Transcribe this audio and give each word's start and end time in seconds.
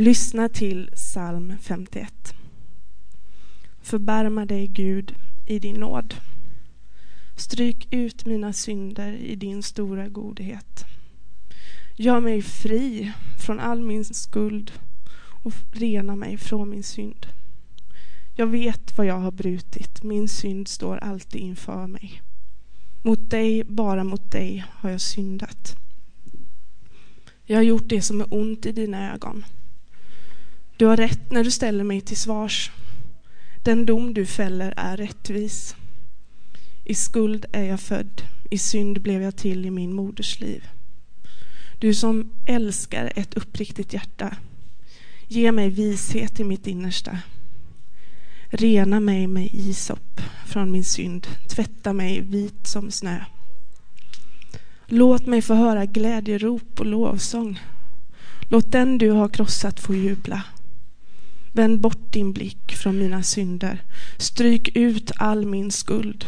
Lyssna 0.00 0.48
till 0.48 0.90
psalm 0.94 1.54
51. 1.60 2.34
Förbarma 3.80 4.46
dig, 4.46 4.66
Gud, 4.66 5.14
i 5.46 5.58
din 5.58 5.76
nåd. 5.76 6.14
Stryk 7.36 7.88
ut 7.90 8.26
mina 8.26 8.52
synder 8.52 9.12
i 9.12 9.36
din 9.36 9.62
stora 9.62 10.08
godhet. 10.08 10.84
Gör 11.96 12.20
mig 12.20 12.42
fri 12.42 13.12
från 13.46 13.60
all 13.60 13.82
min 13.82 14.04
skuld 14.04 14.72
och 15.44 15.52
rena 15.72 16.16
mig 16.16 16.38
från 16.38 16.70
min 16.70 16.82
synd. 16.82 17.26
Jag 18.36 18.46
vet 18.46 18.98
vad 18.98 19.06
jag 19.06 19.18
har 19.18 19.32
brutit, 19.32 20.02
min 20.02 20.28
synd 20.28 20.68
står 20.68 20.96
alltid 20.96 21.40
inför 21.40 21.86
mig. 21.86 22.22
Mot 23.02 23.30
dig, 23.30 23.64
bara 23.64 24.04
mot 24.04 24.30
dig, 24.30 24.64
har 24.70 24.90
jag 24.90 25.00
syndat. 25.00 25.76
Jag 27.44 27.56
har 27.56 27.62
gjort 27.62 27.88
det 27.88 28.02
som 28.02 28.20
är 28.20 28.34
ont 28.34 28.66
i 28.66 28.72
dina 28.72 29.14
ögon. 29.14 29.44
Du 30.80 30.86
har 30.86 30.96
rätt 30.96 31.30
när 31.30 31.44
du 31.44 31.50
ställer 31.50 31.84
mig 31.84 32.00
till 32.00 32.16
svars. 32.16 32.70
Den 33.64 33.86
dom 33.86 34.14
du 34.14 34.26
fäller 34.26 34.74
är 34.76 34.96
rättvis. 34.96 35.76
I 36.84 36.94
skuld 36.94 37.46
är 37.52 37.62
jag 37.62 37.80
född, 37.80 38.22
i 38.50 38.58
synd 38.58 39.02
blev 39.02 39.22
jag 39.22 39.36
till 39.36 39.66
i 39.66 39.70
min 39.70 39.92
moders 39.92 40.40
liv. 40.40 40.68
Du 41.78 41.94
som 41.94 42.30
älskar 42.46 43.12
ett 43.16 43.34
uppriktigt 43.34 43.92
hjärta, 43.92 44.36
ge 45.28 45.52
mig 45.52 45.70
vishet 45.70 46.40
i 46.40 46.44
mitt 46.44 46.66
innersta. 46.66 47.18
Rena 48.48 49.00
mig 49.00 49.26
med 49.26 49.48
isop 49.52 50.20
från 50.46 50.72
min 50.72 50.84
synd, 50.84 51.26
tvätta 51.48 51.92
mig 51.92 52.20
vit 52.20 52.66
som 52.66 52.90
snö. 52.90 53.24
Låt 54.86 55.26
mig 55.26 55.42
få 55.42 55.54
höra 55.54 55.86
glädjerop 55.86 56.80
och 56.80 56.86
lovsång. 56.86 57.60
Låt 58.48 58.72
den 58.72 58.98
du 58.98 59.10
har 59.10 59.28
krossat 59.28 59.80
få 59.80 59.94
jubla. 59.94 60.42
Vänd 61.52 61.80
bort 61.80 62.12
din 62.12 62.32
blick 62.32 62.72
från 62.76 62.98
mina 62.98 63.22
synder. 63.22 63.82
Stryk 64.16 64.76
ut 64.76 65.12
all 65.16 65.46
min 65.46 65.70
skuld. 65.70 66.26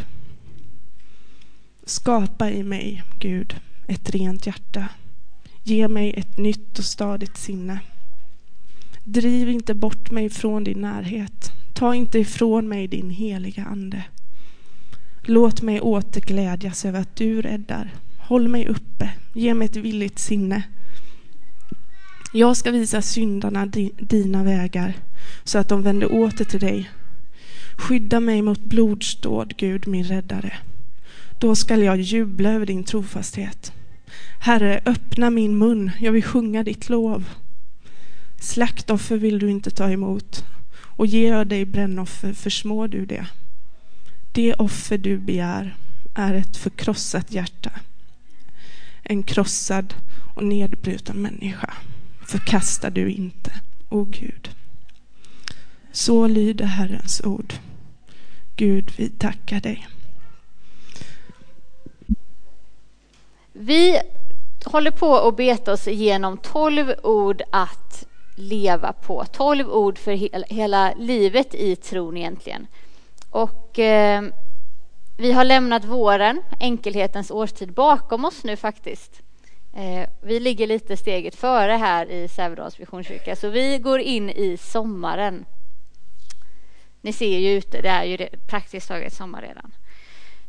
Skapa 1.84 2.50
i 2.50 2.62
mig, 2.62 3.02
Gud, 3.18 3.56
ett 3.86 4.10
rent 4.10 4.46
hjärta. 4.46 4.88
Ge 5.62 5.88
mig 5.88 6.14
ett 6.16 6.38
nytt 6.38 6.78
och 6.78 6.84
stadigt 6.84 7.36
sinne. 7.36 7.80
Driv 9.04 9.48
inte 9.48 9.74
bort 9.74 10.10
mig 10.10 10.30
från 10.30 10.64
din 10.64 10.80
närhet. 10.80 11.52
Ta 11.74 11.94
inte 11.94 12.18
ifrån 12.18 12.68
mig 12.68 12.88
din 12.88 13.10
heliga 13.10 13.64
Ande. 13.64 14.04
Låt 15.22 15.62
mig 15.62 15.80
återglädjas 15.80 16.84
över 16.84 17.00
att 17.00 17.16
du 17.16 17.42
räddar. 17.42 17.94
Håll 18.18 18.48
mig 18.48 18.66
uppe. 18.66 19.10
Ge 19.32 19.54
mig 19.54 19.64
ett 19.64 19.76
villigt 19.76 20.18
sinne. 20.18 20.62
Jag 22.34 22.56
ska 22.56 22.70
visa 22.70 23.02
syndarna 23.02 23.66
dina 23.98 24.44
vägar 24.44 24.94
så 25.44 25.58
att 25.58 25.68
de 25.68 25.82
vänder 25.82 26.12
åter 26.12 26.44
till 26.44 26.60
dig. 26.60 26.90
Skydda 27.76 28.20
mig 28.20 28.42
mot 28.42 28.64
blodsdåd, 28.64 29.54
Gud, 29.56 29.86
min 29.86 30.04
räddare. 30.04 30.52
Då 31.38 31.54
skall 31.54 31.82
jag 31.82 32.00
jubla 32.00 32.50
över 32.50 32.66
din 32.66 32.84
trofasthet. 32.84 33.72
Herre, 34.40 34.80
öppna 34.84 35.30
min 35.30 35.58
mun, 35.58 35.90
jag 36.00 36.12
vill 36.12 36.24
sjunga 36.24 36.62
ditt 36.62 36.88
lov. 36.88 37.24
Slaktoffer 38.40 39.16
vill 39.16 39.38
du 39.38 39.50
inte 39.50 39.70
ta 39.70 39.90
emot 39.90 40.44
och 40.80 41.06
ger 41.06 41.32
jag 41.32 41.46
dig 41.46 41.64
brännoffer 41.64 42.32
försmår 42.32 42.88
du 42.88 43.06
det. 43.06 43.26
Det 44.32 44.54
offer 44.54 44.98
du 44.98 45.18
begär 45.18 45.76
är 46.14 46.34
ett 46.34 46.56
förkrossat 46.56 47.32
hjärta. 47.32 47.70
En 49.02 49.22
krossad 49.22 49.94
och 50.34 50.44
nedbruten 50.44 51.16
människa 51.16 51.74
förkastar 52.32 52.90
du 52.90 53.10
inte, 53.10 53.52
o 53.88 54.04
Gud. 54.04 54.50
Så 55.92 56.26
lyder 56.26 56.64
Herrens 56.64 57.20
ord. 57.24 57.54
Gud, 58.56 58.92
vi 58.96 59.08
tackar 59.08 59.60
dig. 59.60 59.88
Vi 63.52 64.00
håller 64.64 64.90
på 64.90 65.16
att 65.16 65.36
beta 65.36 65.72
oss 65.72 65.88
igenom 65.88 66.36
tolv 66.36 66.94
ord 67.02 67.42
att 67.52 68.06
leva 68.34 68.92
på. 68.92 69.24
Tolv 69.24 69.68
ord 69.70 69.98
för 69.98 70.12
hela 70.52 70.94
livet 70.94 71.54
i 71.54 71.76
tron 71.76 72.16
egentligen. 72.16 72.66
Och 73.30 73.78
eh, 73.78 74.22
vi 75.16 75.32
har 75.32 75.44
lämnat 75.44 75.84
våren, 75.84 76.42
enkelhetens 76.60 77.30
årstid, 77.30 77.72
bakom 77.72 78.24
oss 78.24 78.44
nu 78.44 78.56
faktiskt. 78.56 79.21
Eh, 79.74 80.08
vi 80.20 80.40
ligger 80.40 80.66
lite 80.66 80.96
steget 80.96 81.34
före 81.34 81.72
här 81.72 82.10
i 82.10 82.28
Sävedals 82.28 82.78
Missionskyrka, 82.78 83.36
så 83.36 83.48
vi 83.48 83.78
går 83.78 84.00
in 84.00 84.30
i 84.30 84.56
sommaren. 84.56 85.44
Ni 87.00 87.12
ser 87.12 87.38
ju 87.38 87.56
ute, 87.56 87.80
det 87.80 87.88
är 87.88 88.04
ju 88.04 88.16
det, 88.16 88.46
praktiskt 88.46 88.88
taget 88.88 89.12
sommar 89.12 89.42
redan. 89.42 89.72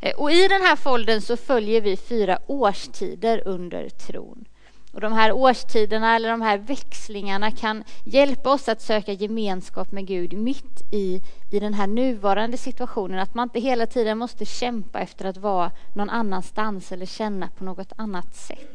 Eh, 0.00 0.14
och 0.16 0.32
i 0.32 0.48
den 0.48 0.62
här 0.62 0.76
folden 0.76 1.22
så 1.22 1.36
följer 1.36 1.80
vi 1.80 1.96
fyra 1.96 2.38
årstider 2.46 3.42
under 3.46 3.88
tron. 3.88 4.44
Och 4.92 5.00
de 5.00 5.12
här 5.12 5.32
årstiderna 5.32 6.16
eller 6.16 6.30
de 6.30 6.42
här 6.42 6.58
växlingarna 6.58 7.50
kan 7.50 7.84
hjälpa 8.04 8.52
oss 8.52 8.68
att 8.68 8.82
söka 8.82 9.12
gemenskap 9.12 9.92
med 9.92 10.06
Gud 10.06 10.32
mitt 10.32 10.82
i, 10.92 11.20
i 11.50 11.60
den 11.60 11.74
här 11.74 11.86
nuvarande 11.86 12.56
situationen. 12.56 13.18
Att 13.18 13.34
man 13.34 13.48
inte 13.48 13.60
hela 13.60 13.86
tiden 13.86 14.18
måste 14.18 14.44
kämpa 14.44 15.00
efter 15.00 15.24
att 15.24 15.36
vara 15.36 15.70
någon 15.94 16.10
annanstans 16.10 16.92
eller 16.92 17.06
känna 17.06 17.48
på 17.48 17.64
något 17.64 17.92
annat 17.96 18.34
sätt. 18.34 18.73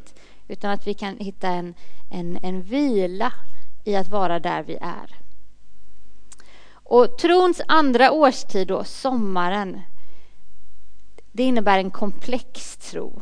Utan 0.49 0.71
att 0.71 0.87
vi 0.87 0.93
kan 0.93 1.17
hitta 1.17 1.47
en, 1.47 1.73
en, 2.09 2.39
en 2.41 2.61
vila 2.61 3.33
i 3.83 3.95
att 3.95 4.07
vara 4.07 4.39
där 4.39 4.63
vi 4.63 4.77
är. 4.81 5.15
Och 6.71 7.17
trons 7.17 7.61
andra 7.67 8.11
årstid 8.11 8.67
då, 8.67 8.83
sommaren, 8.83 9.81
det 11.31 11.43
innebär 11.43 11.77
en 11.77 11.91
komplex 11.91 12.77
tro. 12.77 13.21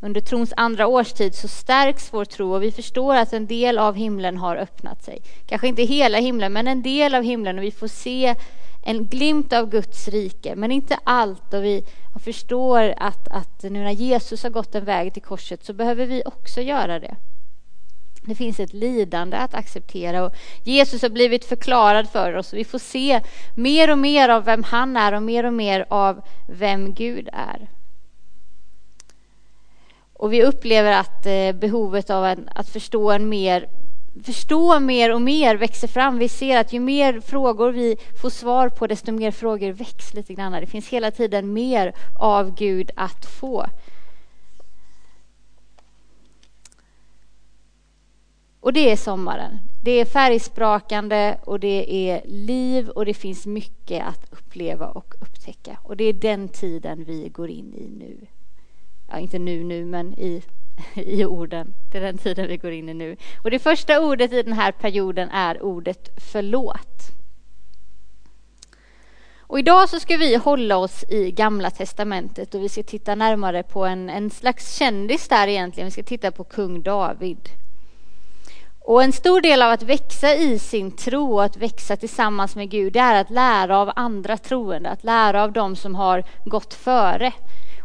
Under 0.00 0.20
trons 0.20 0.52
andra 0.56 0.86
årstid 0.86 1.34
så 1.34 1.48
stärks 1.48 2.12
vår 2.12 2.24
tro 2.24 2.54
och 2.54 2.62
vi 2.62 2.72
förstår 2.72 3.16
att 3.16 3.32
en 3.32 3.46
del 3.46 3.78
av 3.78 3.94
himlen 3.94 4.36
har 4.36 4.56
öppnat 4.56 5.04
sig. 5.04 5.22
Kanske 5.46 5.68
inte 5.68 5.82
hela 5.82 6.18
himlen, 6.18 6.52
men 6.52 6.68
en 6.68 6.82
del 6.82 7.14
av 7.14 7.22
himlen 7.22 7.58
och 7.58 7.64
vi 7.64 7.70
får 7.70 7.88
se 7.88 8.34
en 8.82 9.06
glimt 9.06 9.52
av 9.52 9.70
Guds 9.70 10.08
rike, 10.08 10.56
men 10.56 10.72
inte 10.72 10.98
allt. 11.04 11.54
Och 11.54 11.64
vi 11.64 11.84
förstår 12.24 12.94
att, 12.96 13.28
att 13.28 13.62
nu 13.62 13.70
när 13.82 13.90
Jesus 13.90 14.42
har 14.42 14.50
gått 14.50 14.74
en 14.74 14.84
väg 14.84 15.12
till 15.12 15.22
korset 15.22 15.64
så 15.64 15.72
behöver 15.72 16.06
vi 16.06 16.22
också 16.24 16.60
göra 16.60 16.98
det. 16.98 17.16
Det 18.24 18.34
finns 18.34 18.60
ett 18.60 18.72
lidande 18.72 19.36
att 19.36 19.54
acceptera 19.54 20.24
och 20.24 20.34
Jesus 20.64 21.02
har 21.02 21.08
blivit 21.08 21.44
förklarad 21.44 22.08
för 22.08 22.36
oss. 22.36 22.52
Vi 22.52 22.64
får 22.64 22.78
se 22.78 23.20
mer 23.54 23.90
och 23.90 23.98
mer 23.98 24.28
av 24.28 24.44
vem 24.44 24.62
han 24.62 24.96
är 24.96 25.12
och 25.12 25.22
mer 25.22 25.46
och 25.46 25.52
mer 25.52 25.86
av 25.88 26.22
vem 26.48 26.94
Gud 26.94 27.28
är. 27.32 27.68
Och 30.12 30.32
vi 30.32 30.42
upplever 30.42 30.92
att 30.92 31.26
eh, 31.26 31.52
behovet 31.52 32.10
av 32.10 32.44
att 32.54 32.68
förstå 32.68 33.10
en 33.10 33.28
mer 33.28 33.68
förstå 34.24 34.80
mer 34.80 35.14
och 35.14 35.22
mer 35.22 35.56
växer 35.56 35.88
fram. 35.88 36.18
Vi 36.18 36.28
ser 36.28 36.60
att 36.60 36.72
ju 36.72 36.80
mer 36.80 37.20
frågor 37.20 37.72
vi 37.72 37.96
får 38.22 38.30
svar 38.30 38.68
på, 38.68 38.86
desto 38.86 39.12
mer 39.12 39.30
frågor 39.30 39.72
väcks 39.72 40.14
lite 40.14 40.34
grann. 40.34 40.52
Det 40.52 40.66
finns 40.66 40.88
hela 40.88 41.10
tiden 41.10 41.52
mer 41.52 41.94
av 42.18 42.54
Gud 42.54 42.90
att 42.96 43.26
få. 43.26 43.66
Och 48.60 48.72
det 48.72 48.90
är 48.90 48.96
sommaren. 48.96 49.58
Det 49.84 49.90
är 49.90 50.04
färgsprakande 50.04 51.36
och 51.44 51.60
det 51.60 52.10
är 52.10 52.22
liv 52.26 52.88
och 52.88 53.04
det 53.04 53.14
finns 53.14 53.46
mycket 53.46 54.06
att 54.06 54.32
uppleva 54.32 54.86
och 54.86 55.14
upptäcka. 55.20 55.78
Och 55.82 55.96
det 55.96 56.04
är 56.04 56.12
den 56.12 56.48
tiden 56.48 57.04
vi 57.04 57.28
går 57.28 57.50
in 57.50 57.74
i 57.74 57.88
nu. 57.98 58.26
Ja, 59.08 59.18
inte 59.18 59.38
nu 59.38 59.64
nu, 59.64 59.84
men 59.84 60.14
i, 60.14 60.42
i 60.94 61.24
orden. 61.24 61.74
Det 61.92 61.98
är 61.98 62.02
den 62.02 62.18
tiden 62.18 62.48
vi 62.48 62.56
går 62.56 62.72
in 62.72 62.88
i 62.88 62.94
nu. 62.94 63.16
Och 63.42 63.50
det 63.50 63.58
första 63.58 64.00
ordet 64.00 64.32
i 64.32 64.42
den 64.42 64.52
här 64.52 64.72
perioden 64.72 65.30
är 65.30 65.62
ordet 65.62 66.10
förlåt. 66.32 67.12
Och 69.52 69.58
idag 69.58 69.88
så 69.88 70.00
ska 70.00 70.16
vi 70.16 70.36
hålla 70.36 70.76
oss 70.76 71.04
i 71.08 71.30
Gamla 71.30 71.70
Testamentet 71.70 72.54
och 72.54 72.62
vi 72.62 72.68
ska 72.68 72.82
titta 72.82 73.14
närmare 73.14 73.62
på 73.62 73.84
en, 73.84 74.10
en 74.10 74.30
slags 74.30 74.76
kändis 74.76 75.28
där 75.28 75.48
egentligen. 75.48 75.86
Vi 75.86 75.90
ska 75.90 76.02
titta 76.02 76.30
på 76.30 76.44
kung 76.44 76.82
David. 76.82 77.48
Och 78.84 79.02
en 79.02 79.12
stor 79.12 79.40
del 79.40 79.62
av 79.62 79.70
att 79.70 79.82
växa 79.82 80.34
i 80.34 80.58
sin 80.58 80.90
tro 80.90 81.34
och 81.34 81.44
att 81.44 81.56
växa 81.56 81.96
tillsammans 81.96 82.56
med 82.56 82.70
Gud, 82.70 82.92
det 82.92 82.98
är 82.98 83.20
att 83.20 83.30
lära 83.30 83.78
av 83.78 83.92
andra 83.96 84.36
troende, 84.36 84.90
att 84.90 85.04
lära 85.04 85.42
av 85.42 85.52
dem 85.52 85.76
som 85.76 85.94
har 85.94 86.24
gått 86.44 86.74
före. 86.74 87.32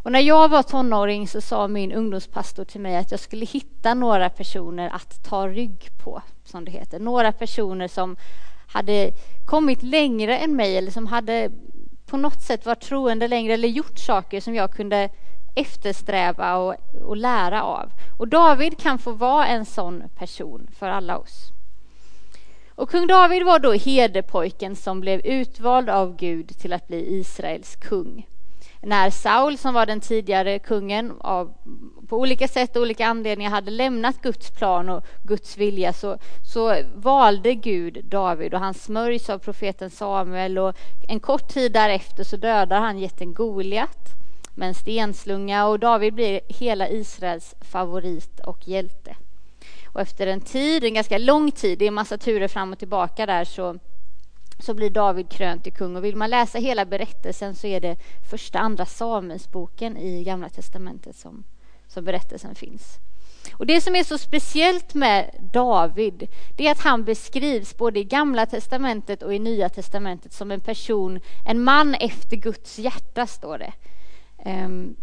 Och 0.04 0.12
när 0.12 0.20
jag 0.20 0.50
var 0.50 0.64
tonåring 0.64 1.28
så 1.28 1.42
sa 1.42 1.68
min 1.68 1.92
ungdomspastor 1.92 2.64
till 2.64 2.82
mig 2.82 2.98
att 2.98 3.12
jag 3.12 3.20
skulle 3.20 3.46
hitta 3.46 3.94
några 3.94 4.30
personer 4.30 4.90
att 4.90 5.24
ta 5.24 5.48
rygg 5.48 5.90
på, 6.04 6.22
som 6.44 6.66
det 6.66 6.72
heter. 6.72 7.00
Några 7.00 7.32
personer 7.32 7.88
som 7.88 8.16
hade 8.68 9.12
kommit 9.46 9.84
längre 9.84 10.38
än 10.38 10.56
mig 10.56 10.78
eller 10.78 10.92
som 10.92 11.08
hade 11.08 11.52
på 12.06 12.18
något 12.18 12.42
sätt 12.42 12.66
varit 12.66 12.82
troende 12.82 13.28
längre 13.28 13.54
eller 13.54 13.68
gjort 13.68 14.00
saker 14.00 14.42
som 14.42 14.56
jag 14.56 14.72
kunde 14.72 15.10
eftersträva 15.56 16.58
och, 16.58 16.76
och 17.02 17.18
lära 17.18 17.64
av. 17.64 17.92
Och 18.18 18.28
David 18.28 18.78
kan 18.78 19.00
få 19.00 19.12
vara 19.12 19.48
en 19.48 19.66
sån 19.66 20.04
person 20.16 20.68
för 20.80 20.90
alla 20.90 21.18
oss. 21.18 21.52
Och 22.76 22.90
kung 22.90 23.08
David 23.08 23.46
var 23.46 23.60
då 23.60 23.74
herdepojken 23.74 24.76
som 24.76 25.00
blev 25.00 25.22
utvald 25.26 25.90
av 25.90 26.16
Gud 26.16 26.48
till 26.48 26.74
att 26.74 26.88
bli 26.88 27.20
Israels 27.20 27.76
kung. 27.76 28.28
När 28.82 29.10
Saul, 29.10 29.58
som 29.58 29.74
var 29.74 29.86
den 29.86 30.00
tidigare 30.00 30.60
kungen, 30.60 31.14
av, 31.20 31.54
på 32.08 32.18
olika 32.18 32.48
sätt 32.48 32.76
och 32.76 32.82
olika 32.82 33.08
anledningar 33.08 33.52
hade 33.52 33.72
lämnat 33.72 34.22
Guds 34.22 34.52
plan 34.52 34.90
och 34.90 35.06
Guds 35.24 35.58
vilja 35.58 35.94
så, 35.94 36.18
så 36.54 36.76
valde 36.96 37.56
Gud 37.56 38.06
David 38.06 38.54
och 38.54 38.60
han 38.60 38.74
smörjs 38.74 39.30
av 39.30 39.40
profeten 39.40 39.90
Samuel 39.90 40.58
och 40.58 40.76
en 41.08 41.20
kort 41.20 41.48
tid 41.48 41.72
därefter 41.72 42.24
så 42.24 42.38
dödar 42.38 42.80
han 42.80 43.00
jätten 43.00 43.34
Goliat 43.34 44.18
med 44.56 44.68
en 44.68 44.74
stenslunga 44.74 45.68
och 45.68 45.80
David 45.80 46.14
blir 46.14 46.42
hela 46.48 46.90
Israels 46.90 47.56
favorit 47.62 48.40
och 48.40 48.68
hjälte. 48.68 49.16
Och 49.94 50.02
efter 50.02 50.28
en 50.28 50.42
tid, 50.42 50.84
en 50.84 50.94
ganska 50.94 51.18
lång 51.18 51.52
tid, 51.52 51.80
det 51.80 51.86
är 51.86 51.88
en 51.88 51.94
massa 51.94 52.18
turer 52.18 52.48
fram 52.48 52.72
och 52.72 52.80
tillbaka 52.80 53.26
där, 53.26 53.46
så, 53.46 53.80
så 54.60 54.74
blir 54.74 54.90
David 54.90 55.30
krönt 55.30 55.64
till 55.64 55.74
kung. 55.74 55.96
Och 55.96 56.04
vill 56.04 56.16
man 56.16 56.30
läsa 56.30 56.58
hela 56.58 56.86
berättelsen 56.86 57.56
så 57.56 57.68
är 57.68 57.82
det 57.82 57.98
första, 58.30 58.60
andra 58.60 58.86
Samuelsboken 58.86 59.98
i 59.98 60.24
Gamla 60.24 60.50
Testamentet 60.50 61.16
som, 61.16 61.44
som 61.88 62.06
berättelsen 62.06 62.56
finns. 62.56 63.00
Och 63.54 63.66
Det 63.66 63.82
som 63.82 63.96
är 63.96 64.04
så 64.04 64.18
speciellt 64.18 64.94
med 64.94 65.32
David, 65.54 66.28
det 66.58 66.68
är 66.68 66.72
att 66.72 66.80
han 66.80 67.04
beskrivs 67.04 67.78
både 67.78 68.00
i 68.00 68.04
Gamla 68.04 68.46
Testamentet 68.46 69.24
och 69.24 69.34
i 69.34 69.40
Nya 69.40 69.70
Testamentet 69.70 70.34
som 70.34 70.52
en 70.52 70.60
person, 70.60 71.20
en 71.46 71.64
man 71.64 71.94
efter 71.94 72.38
Guds 72.38 72.80
hjärta, 72.80 73.28
står 73.28 73.58
det. 73.58 73.74
Um, 74.46 74.96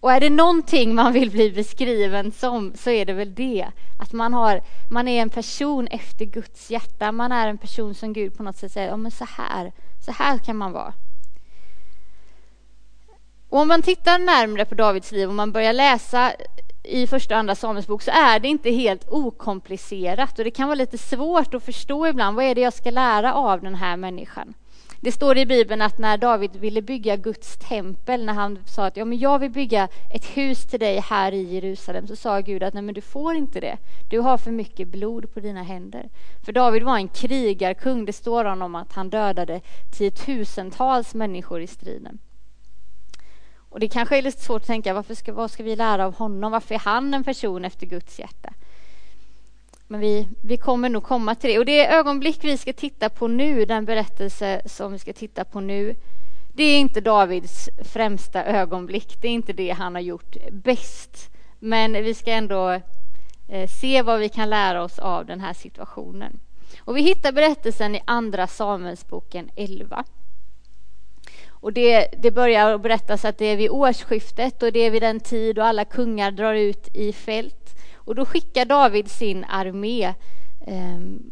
och 0.00 0.12
är 0.12 0.20
det 0.20 0.30
någonting 0.30 0.94
man 0.94 1.12
vill 1.12 1.30
bli 1.30 1.52
beskriven 1.52 2.32
som 2.32 2.72
så 2.74 2.90
är 2.90 3.04
det 3.04 3.12
väl 3.12 3.34
det. 3.34 3.66
Att 3.98 4.12
man, 4.12 4.34
har, 4.34 4.62
man 4.90 5.08
är 5.08 5.22
en 5.22 5.30
person 5.30 5.86
efter 5.86 6.24
Guds 6.24 6.70
hjärta. 6.70 7.12
Man 7.12 7.32
är 7.32 7.48
en 7.48 7.58
person 7.58 7.94
som 7.94 8.12
Gud 8.12 8.36
på 8.36 8.42
något 8.42 8.56
sätt 8.56 8.72
säger, 8.72 8.88
ja 8.88 8.96
men 8.96 9.10
så 9.10 9.24
här, 9.24 9.72
så 10.06 10.12
här 10.12 10.38
kan 10.38 10.56
man 10.56 10.72
vara. 10.72 10.92
Och 13.48 13.60
om 13.60 13.68
man 13.68 13.82
tittar 13.82 14.18
närmre 14.18 14.64
på 14.64 14.74
Davids 14.74 15.12
liv 15.12 15.28
och 15.28 15.34
man 15.34 15.52
börjar 15.52 15.72
läsa 15.72 16.32
i 16.82 17.06
första 17.06 17.34
och 17.34 17.38
andra 17.38 17.54
Samuelsbok 17.54 18.02
så 18.02 18.10
är 18.10 18.40
det 18.40 18.48
inte 18.48 18.70
helt 18.70 19.08
okomplicerat 19.08 20.38
och 20.38 20.44
det 20.44 20.50
kan 20.50 20.68
vara 20.68 20.74
lite 20.74 20.98
svårt 20.98 21.54
att 21.54 21.64
förstå 21.64 22.06
ibland. 22.06 22.36
Vad 22.36 22.44
är 22.44 22.54
det 22.54 22.60
jag 22.60 22.72
ska 22.72 22.90
lära 22.90 23.34
av 23.34 23.60
den 23.60 23.74
här 23.74 23.96
människan? 23.96 24.54
Det 25.02 25.12
står 25.12 25.38
i 25.38 25.46
Bibeln 25.46 25.82
att 25.82 25.98
när 25.98 26.18
David 26.18 26.56
ville 26.56 26.82
bygga 26.82 27.16
Guds 27.16 27.56
tempel, 27.56 28.24
när 28.24 28.32
han 28.32 28.58
sa 28.66 28.86
att 28.86 28.96
ja, 28.96 29.04
men 29.04 29.18
jag 29.18 29.38
vill 29.38 29.50
bygga 29.50 29.88
ett 30.14 30.24
hus 30.24 30.64
till 30.64 30.80
dig 30.80 31.00
här 31.00 31.32
i 31.32 31.54
Jerusalem, 31.54 32.06
så 32.06 32.16
sa 32.16 32.40
Gud 32.40 32.62
att 32.62 32.74
nej, 32.74 32.82
men 32.82 32.94
du 32.94 33.00
får 33.00 33.34
inte 33.34 33.60
det. 33.60 33.78
Du 34.10 34.18
har 34.18 34.38
för 34.38 34.50
mycket 34.50 34.88
blod 34.88 35.34
på 35.34 35.40
dina 35.40 35.62
händer. 35.62 36.08
För 36.44 36.52
David 36.52 36.82
var 36.82 36.96
en 36.96 37.08
krigarkung. 37.08 38.04
Det 38.04 38.12
står 38.12 38.44
om 38.44 38.74
att 38.74 38.92
han 38.92 39.10
dödade 39.10 39.60
tiotusentals 39.90 41.14
människor 41.14 41.60
i 41.60 41.66
striden. 41.66 42.18
Och 43.56 43.80
det 43.80 43.88
kanske 43.88 44.18
är 44.18 44.22
lite 44.22 44.42
svårt 44.42 44.62
att 44.62 44.66
tänka, 44.66 44.94
varför 44.94 45.14
ska, 45.14 45.32
vad 45.32 45.50
ska 45.50 45.62
vi 45.62 45.76
lära 45.76 46.06
av 46.06 46.14
honom? 46.14 46.52
Varför 46.52 46.74
är 46.74 46.78
han 46.78 47.14
en 47.14 47.24
person 47.24 47.64
efter 47.64 47.86
Guds 47.86 48.18
hjärta? 48.18 48.52
Men 49.90 50.00
vi, 50.00 50.28
vi 50.40 50.56
kommer 50.56 50.88
nog 50.88 51.02
komma 51.02 51.34
till 51.34 51.50
det. 51.50 51.58
Och 51.58 51.64
det 51.64 51.86
ögonblick 51.86 52.44
vi 52.44 52.58
ska 52.58 52.72
titta 52.72 53.08
på 53.08 53.28
nu, 53.28 53.64
den 53.64 53.84
berättelse 53.84 54.62
som 54.66 54.92
vi 54.92 54.98
ska 54.98 55.12
titta 55.12 55.44
på 55.44 55.60
nu, 55.60 55.96
det 56.54 56.62
är 56.62 56.78
inte 56.78 57.00
Davids 57.00 57.68
främsta 57.84 58.44
ögonblick. 58.44 59.16
Det 59.20 59.28
är 59.28 59.32
inte 59.32 59.52
det 59.52 59.70
han 59.70 59.94
har 59.94 60.02
gjort 60.02 60.36
bäst. 60.52 61.30
Men 61.58 61.92
vi 61.92 62.14
ska 62.14 62.30
ändå 62.30 62.80
eh, 63.48 63.68
se 63.80 64.02
vad 64.02 64.20
vi 64.20 64.28
kan 64.28 64.50
lära 64.50 64.82
oss 64.82 64.98
av 64.98 65.26
den 65.26 65.40
här 65.40 65.54
situationen. 65.54 66.40
Och 66.80 66.96
vi 66.96 67.02
hittar 67.02 67.32
berättelsen 67.32 67.94
i 67.94 68.02
Andra 68.04 68.46
Samuelsboken 68.46 69.50
11. 69.56 70.04
Och 71.48 71.72
det, 71.72 72.08
det 72.18 72.30
börjar 72.30 72.78
berättas 72.78 73.24
att 73.24 73.38
det 73.38 73.46
är 73.46 73.56
vid 73.56 73.70
årsskiftet 73.70 74.62
och 74.62 74.72
det 74.72 74.80
är 74.80 74.90
vid 74.90 75.02
den 75.02 75.20
tid 75.20 75.56
då 75.56 75.62
alla 75.62 75.84
kungar 75.84 76.30
drar 76.30 76.54
ut 76.54 76.88
i 76.94 77.12
fält. 77.12 77.79
Och 78.04 78.14
då 78.14 78.24
skickar 78.24 78.64
David 78.64 79.10
sin 79.10 79.44
armé 79.44 80.14
ehm, 80.66 81.30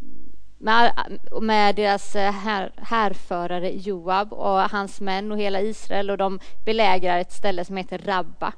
med, 0.58 0.92
med 1.40 1.74
deras 1.74 2.16
eh, 2.16 2.32
här, 2.32 2.72
härförare 2.76 3.70
Joab 3.70 4.32
och 4.32 4.60
hans 4.70 5.00
män 5.00 5.32
och 5.32 5.38
hela 5.38 5.60
Israel 5.60 6.10
och 6.10 6.18
de 6.18 6.40
belägrar 6.64 7.18
ett 7.18 7.32
ställe 7.32 7.64
som 7.64 7.76
heter 7.76 7.98
Rabba. 7.98 8.52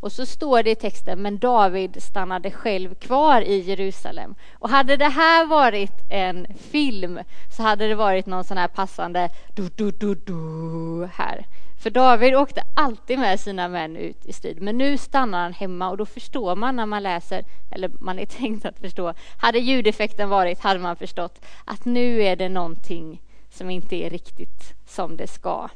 Och 0.00 0.12
så 0.12 0.26
står 0.26 0.62
det 0.62 0.70
i 0.70 0.74
texten, 0.74 1.22
men 1.22 1.38
David 1.38 2.02
stannade 2.02 2.50
själv 2.50 2.94
kvar 2.94 3.40
i 3.40 3.60
Jerusalem. 3.60 4.34
Och 4.52 4.70
hade 4.70 4.96
det 4.96 5.08
här 5.08 5.46
varit 5.46 5.92
en 6.10 6.46
film 6.70 7.18
så 7.56 7.62
hade 7.62 7.88
det 7.88 7.94
varit 7.94 8.26
någon 8.26 8.44
sån 8.44 8.56
här 8.56 8.68
passande 8.68 9.30
du, 9.54 9.68
du, 9.68 9.90
du, 9.90 10.14
du 10.14 11.08
här. 11.12 11.46
För 11.82 11.90
David 11.90 12.34
åkte 12.34 12.62
alltid 12.76 13.18
med 13.18 13.40
sina 13.40 13.68
män 13.68 13.96
ut 13.96 14.26
i 14.26 14.32
strid, 14.32 14.62
men 14.62 14.78
nu 14.78 14.98
stannar 14.98 15.42
han 15.42 15.52
hemma 15.52 15.90
och 15.90 15.96
då 15.96 16.06
förstår 16.06 16.56
man 16.56 16.76
när 16.76 16.86
man 16.86 17.02
läser, 17.02 17.44
eller 17.70 17.90
man 18.00 18.18
är 18.18 18.26
tänkt 18.38 18.64
att 18.64 18.78
förstå, 18.78 19.14
hade 19.38 19.58
ljudeffekten 19.58 20.28
varit 20.28 20.60
hade 20.60 20.80
man 20.80 20.96
förstått 20.96 21.44
att 21.64 21.84
nu 21.84 22.22
är 22.22 22.36
det 22.36 22.48
någonting 22.48 23.22
som 23.50 23.70
inte 23.70 23.96
är 23.96 24.10
riktigt 24.10 24.74
som 24.86 25.16
det 25.16 25.26
ska. 25.26 25.68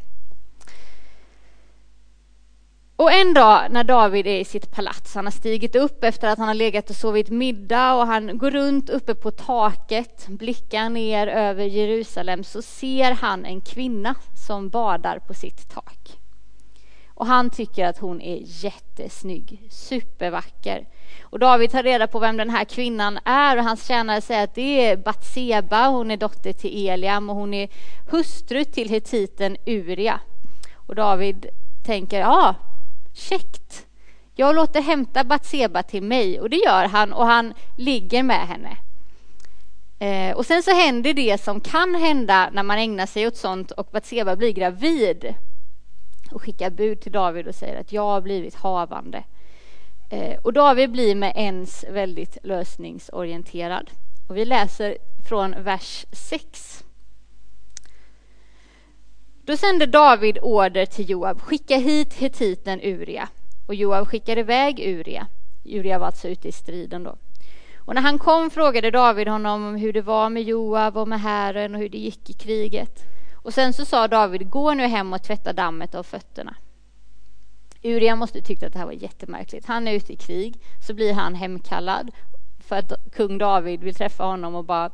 Och 2.97 3.13
en 3.13 3.35
dag 3.35 3.67
när 3.71 3.85
David 3.85 4.27
är 4.27 4.39
i 4.39 4.45
sitt 4.45 4.71
palats, 4.71 5.15
han 5.15 5.27
har 5.27 5.33
stigit 5.33 5.77
upp 5.77 6.05
efter 6.05 6.29
att 6.29 6.39
han 6.39 6.49
har 6.49 6.55
legat 6.55 6.91
och 6.91 6.97
sovit 6.97 7.31
middag 7.31 7.95
och 7.95 8.07
han 8.07 8.39
går 8.39 8.51
runt 8.51 8.91
uppe 8.91 9.15
på 9.15 9.31
taket, 9.31 10.27
blickar 10.29 10.89
ner 10.89 11.27
över 11.27 11.65
Jerusalem, 11.65 12.45
så 12.45 12.63
ser 12.63 13.13
han 13.13 13.45
en 13.45 13.61
kvinna 13.61 14.15
som 14.47 14.69
badar 14.69 15.19
på 15.19 15.35
sitt 15.35 15.71
tak. 15.75 16.19
Och 17.09 17.27
han 17.27 17.51
tycker 17.51 17.87
att 17.87 17.99
hon 17.99 18.21
är 18.21 18.39
jättesnygg, 18.43 19.61
supervacker. 19.71 20.87
Och 21.23 21.39
David 21.39 21.71
tar 21.71 21.83
reda 21.83 22.07
på 22.07 22.19
vem 22.19 22.37
den 22.37 22.51
här 22.51 22.65
kvinnan 22.65 23.19
är 23.25 23.57
och 23.57 23.65
hans 23.65 23.87
tjänare 23.87 24.21
säger 24.21 24.45
att 24.45 24.55
det 24.55 24.87
är 24.87 24.97
Batseba, 24.97 25.89
hon 25.89 26.11
är 26.11 26.17
dotter 26.17 26.53
till 26.53 26.89
Eliam 26.89 27.31
och 27.31 27.37
hon 27.37 27.55
är 27.55 27.69
hustru 28.11 28.65
till 28.65 28.89
hetiten 28.89 29.57
Uria. 29.67 30.21
Och 30.75 30.95
David 30.95 31.47
tänker, 31.87 32.21
ja, 32.21 32.55
käckt. 33.15 33.87
Jag 34.35 34.55
låter 34.55 34.81
hämta 34.81 35.25
Batseba 35.25 35.83
till 35.83 36.03
mig 36.03 36.41
och 36.41 36.51
det 36.51 36.57
gör 36.57 36.85
han 36.85 37.13
och 37.13 37.27
han 37.27 37.55
ligger 37.77 38.23
med 38.23 38.49
henne. 38.49 38.77
Eh, 39.99 40.37
och 40.37 40.47
sen 40.47 40.63
så 40.63 40.71
händer 40.71 41.15
det 41.15 41.41
som 41.41 41.61
kan 41.61 41.95
hända 41.95 42.51
när 42.53 42.63
man 42.63 42.79
ägnar 42.79 43.07
sig 43.07 43.27
åt 43.27 43.37
sånt 43.37 43.71
och 43.71 43.89
Batseba 43.93 44.37
blir 44.37 44.53
gravid 44.53 45.35
och 46.31 46.43
skickar 46.43 46.71
bud 46.71 47.01
till 47.01 47.13
David 47.13 47.49
och 47.49 47.55
säger 47.55 47.81
att 47.81 47.93
jag 47.93 48.03
har 48.03 48.21
blivit 48.21 48.55
havande. 48.55 49.25
Eh, 50.11 50.39
och 50.43 50.53
David 50.53 50.91
blir 50.91 51.15
med 51.15 51.33
ens 51.37 51.85
väldigt 51.91 52.39
lösningsorienterad. 52.43 53.91
Och 54.29 54.37
vi 54.37 54.45
läser 54.45 54.99
från 55.29 55.55
vers 55.59 56.07
6. 56.13 56.84
Då 59.47 59.57
sände 59.57 59.87
David 59.87 60.39
order 60.43 60.87
till 60.87 61.11
Joab, 61.11 61.41
skicka 61.41 61.77
hit 61.77 62.15
hetiten 62.15 62.81
Uria. 62.83 63.29
Och 63.67 63.75
Joab 63.75 64.09
skickade 64.09 64.41
iväg 64.41 64.81
Uria. 64.81 65.27
Uria 65.65 65.99
var 65.99 66.07
alltså 66.07 66.29
ute 66.29 66.49
i 66.49 66.53
striden 66.53 67.03
då. 67.03 67.17
Och 67.79 67.95
när 67.95 68.03
han 68.03 68.19
kom 68.19 68.51
frågade 68.51 68.91
David 68.91 69.29
honom 69.29 69.65
om 69.65 69.77
hur 69.77 69.93
det 69.93 70.03
var 70.03 70.31
med 70.31 70.43
Joab 70.43 70.97
och 70.97 71.09
med 71.09 71.21
Hären 71.21 71.75
och 71.75 71.81
hur 71.81 71.89
det 71.89 71.99
gick 71.99 72.31
i 72.31 72.33
kriget. 72.33 73.05
Och 73.35 73.55
sen 73.55 73.73
så 73.73 73.85
sa 73.85 74.09
David, 74.09 74.51
gå 74.51 74.75
nu 74.75 74.87
hem 74.87 75.13
och 75.13 75.23
tvätta 75.23 75.53
dammet 75.53 75.95
av 75.95 76.03
fötterna. 76.03 76.57
Uria 77.83 78.17
måste 78.17 78.41
tyckt 78.41 78.63
att 78.63 78.73
det 78.73 78.79
här 78.79 78.87
var 78.87 78.93
jättemärkligt. 78.93 79.67
Han 79.67 79.89
är 79.89 79.93
ute 79.93 80.13
i 80.13 80.17
krig, 80.17 80.55
så 80.87 80.95
blir 80.95 81.13
han 81.13 81.35
hemkallad 81.35 82.11
för 82.59 82.77
att 82.77 82.93
kung 83.13 83.39
David 83.39 83.81
vill 83.81 83.95
träffa 83.95 84.25
honom 84.25 84.55
och 84.55 84.65
bara, 84.65 84.91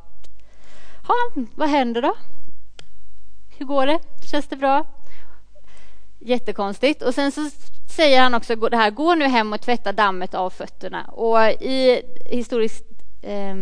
ja, 1.07 1.43
vad 1.55 1.69
händer 1.69 2.01
då? 2.01 2.15
Hur 3.57 3.65
går 3.65 3.85
det? 3.85 3.99
Känns 4.31 4.47
det 4.47 4.55
bra? 4.55 4.85
Jättekonstigt. 6.19 7.01
Och 7.01 7.15
sen 7.15 7.31
så 7.31 7.49
säger 7.95 8.21
han 8.21 8.33
också 8.33 8.55
det 8.55 8.77
här, 8.77 8.91
gå 8.91 9.15
nu 9.15 9.25
hem 9.25 9.53
och 9.53 9.61
tvätta 9.61 9.91
dammet 9.91 10.33
av 10.33 10.49
fötterna. 10.49 11.05
Och 11.05 11.39
i 11.61 12.01
historisk, 12.25 12.83
eh, 13.21 13.55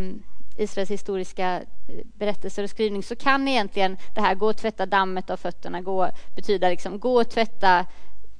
Israels 0.57 0.91
historiska 0.91 1.55
eh, 1.55 2.05
berättelser 2.13 2.63
och 2.63 2.69
skrivning 2.69 3.03
så 3.03 3.15
kan 3.15 3.47
egentligen 3.47 3.97
det 4.15 4.21
här, 4.21 4.35
gå 4.35 4.49
och 4.49 4.57
tvätta 4.57 4.85
dammet 4.85 5.29
av 5.29 5.37
fötterna, 5.37 5.81
gå, 5.81 6.09
betyda 6.35 6.69
liksom, 6.69 6.99
gå 6.99 7.21
och 7.21 7.29
tvätta 7.29 7.85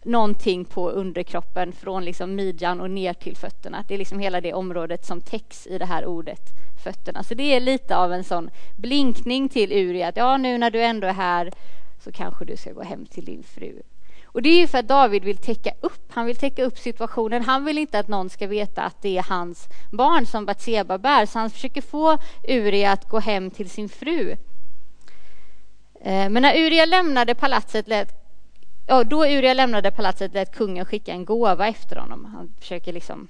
någonting 0.04 0.66
på 0.66 0.90
underkroppen 0.90 1.72
från 1.72 2.06
liksom 2.06 2.36
midjan 2.36 2.82
och 2.82 2.92
ner 2.92 3.14
till 3.14 3.38
fötterna. 3.38 3.84
Det 3.88 3.94
är 3.94 3.98
liksom 3.98 4.20
hela 4.20 4.42
det 4.42 4.54
området 4.54 5.06
som 5.06 5.22
täcks 5.22 5.68
i 5.68 5.78
det 5.78 5.86
här 5.86 6.06
ordet 6.06 6.42
fötterna. 6.84 7.24
Så 7.24 7.34
det 7.34 7.44
är 7.44 7.60
lite 7.60 7.96
av 7.96 8.14
en 8.14 8.24
sån 8.24 8.50
blinkning 8.78 9.50
till 9.50 9.72
Uri 9.72 10.04
att 10.04 10.18
ja, 10.18 10.38
nu 10.38 10.58
när 10.58 10.72
du 10.72 10.84
ändå 10.84 11.08
är 11.08 11.14
här 11.14 11.52
så 12.00 12.12
kanske 12.12 12.46
du 12.46 12.58
ska 12.58 12.72
gå 12.72 12.84
hem 12.84 13.06
till 13.06 13.26
din 13.26 13.44
fru. 13.44 13.82
Och 14.26 14.42
det 14.42 14.50
är 14.50 14.60
ju 14.60 14.68
för 14.68 14.78
att 14.78 14.88
David 14.88 15.24
vill 15.24 15.38
täcka 15.38 15.72
upp, 15.82 16.12
han 16.12 16.26
vill 16.26 16.36
täcka 16.36 16.64
upp 16.64 16.78
situationen. 16.78 17.42
Han 17.42 17.66
vill 17.66 17.78
inte 17.78 18.00
att 18.00 18.08
någon 18.08 18.30
ska 18.30 18.48
veta 18.48 18.82
att 18.82 19.02
det 19.02 19.18
är 19.18 19.24
hans 19.30 19.68
barn 19.92 20.26
som 20.26 20.46
Batseba 20.46 20.98
bär, 20.98 21.26
så 21.26 21.40
han 21.40 21.50
försöker 21.50 21.82
få 21.82 22.18
Uria 22.48 22.92
att 22.92 23.10
gå 23.10 23.20
hem 23.20 23.52
till 23.52 23.70
sin 23.70 23.90
fru. 23.90 24.32
Eh, 26.02 26.30
men 26.30 26.42
när 26.42 26.66
Uria 26.66 26.86
lämnade 26.86 27.36
palatset 27.36 27.88
lät 27.88 28.20
Ja, 28.88 29.04
då 29.04 29.26
Uria 29.26 29.54
lämnade 29.54 29.92
palatset 29.92 30.34
lät 30.34 30.56
kungen 30.56 30.86
skicka 30.86 31.12
en 31.12 31.26
gåva 31.26 31.68
efter 31.68 31.96
honom. 31.96 32.26
Han 32.26 32.54
försöker 32.60 32.94
liksom 32.94 33.28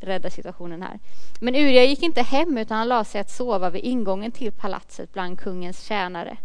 rädda 0.00 0.30
situationen 0.30 0.82
här. 0.82 0.98
Men 1.40 1.54
Uria 1.54 1.84
gick 1.84 2.02
inte 2.02 2.22
hem 2.22 2.58
utan 2.58 2.78
han 2.78 2.88
lade 2.88 3.04
sig 3.04 3.20
att 3.20 3.30
sova 3.30 3.70
vid 3.70 3.84
ingången 3.84 4.32
till 4.32 4.52
palatset 4.52 5.12
bland 5.12 5.40
kungens 5.40 5.82
tjänare. 5.82 6.36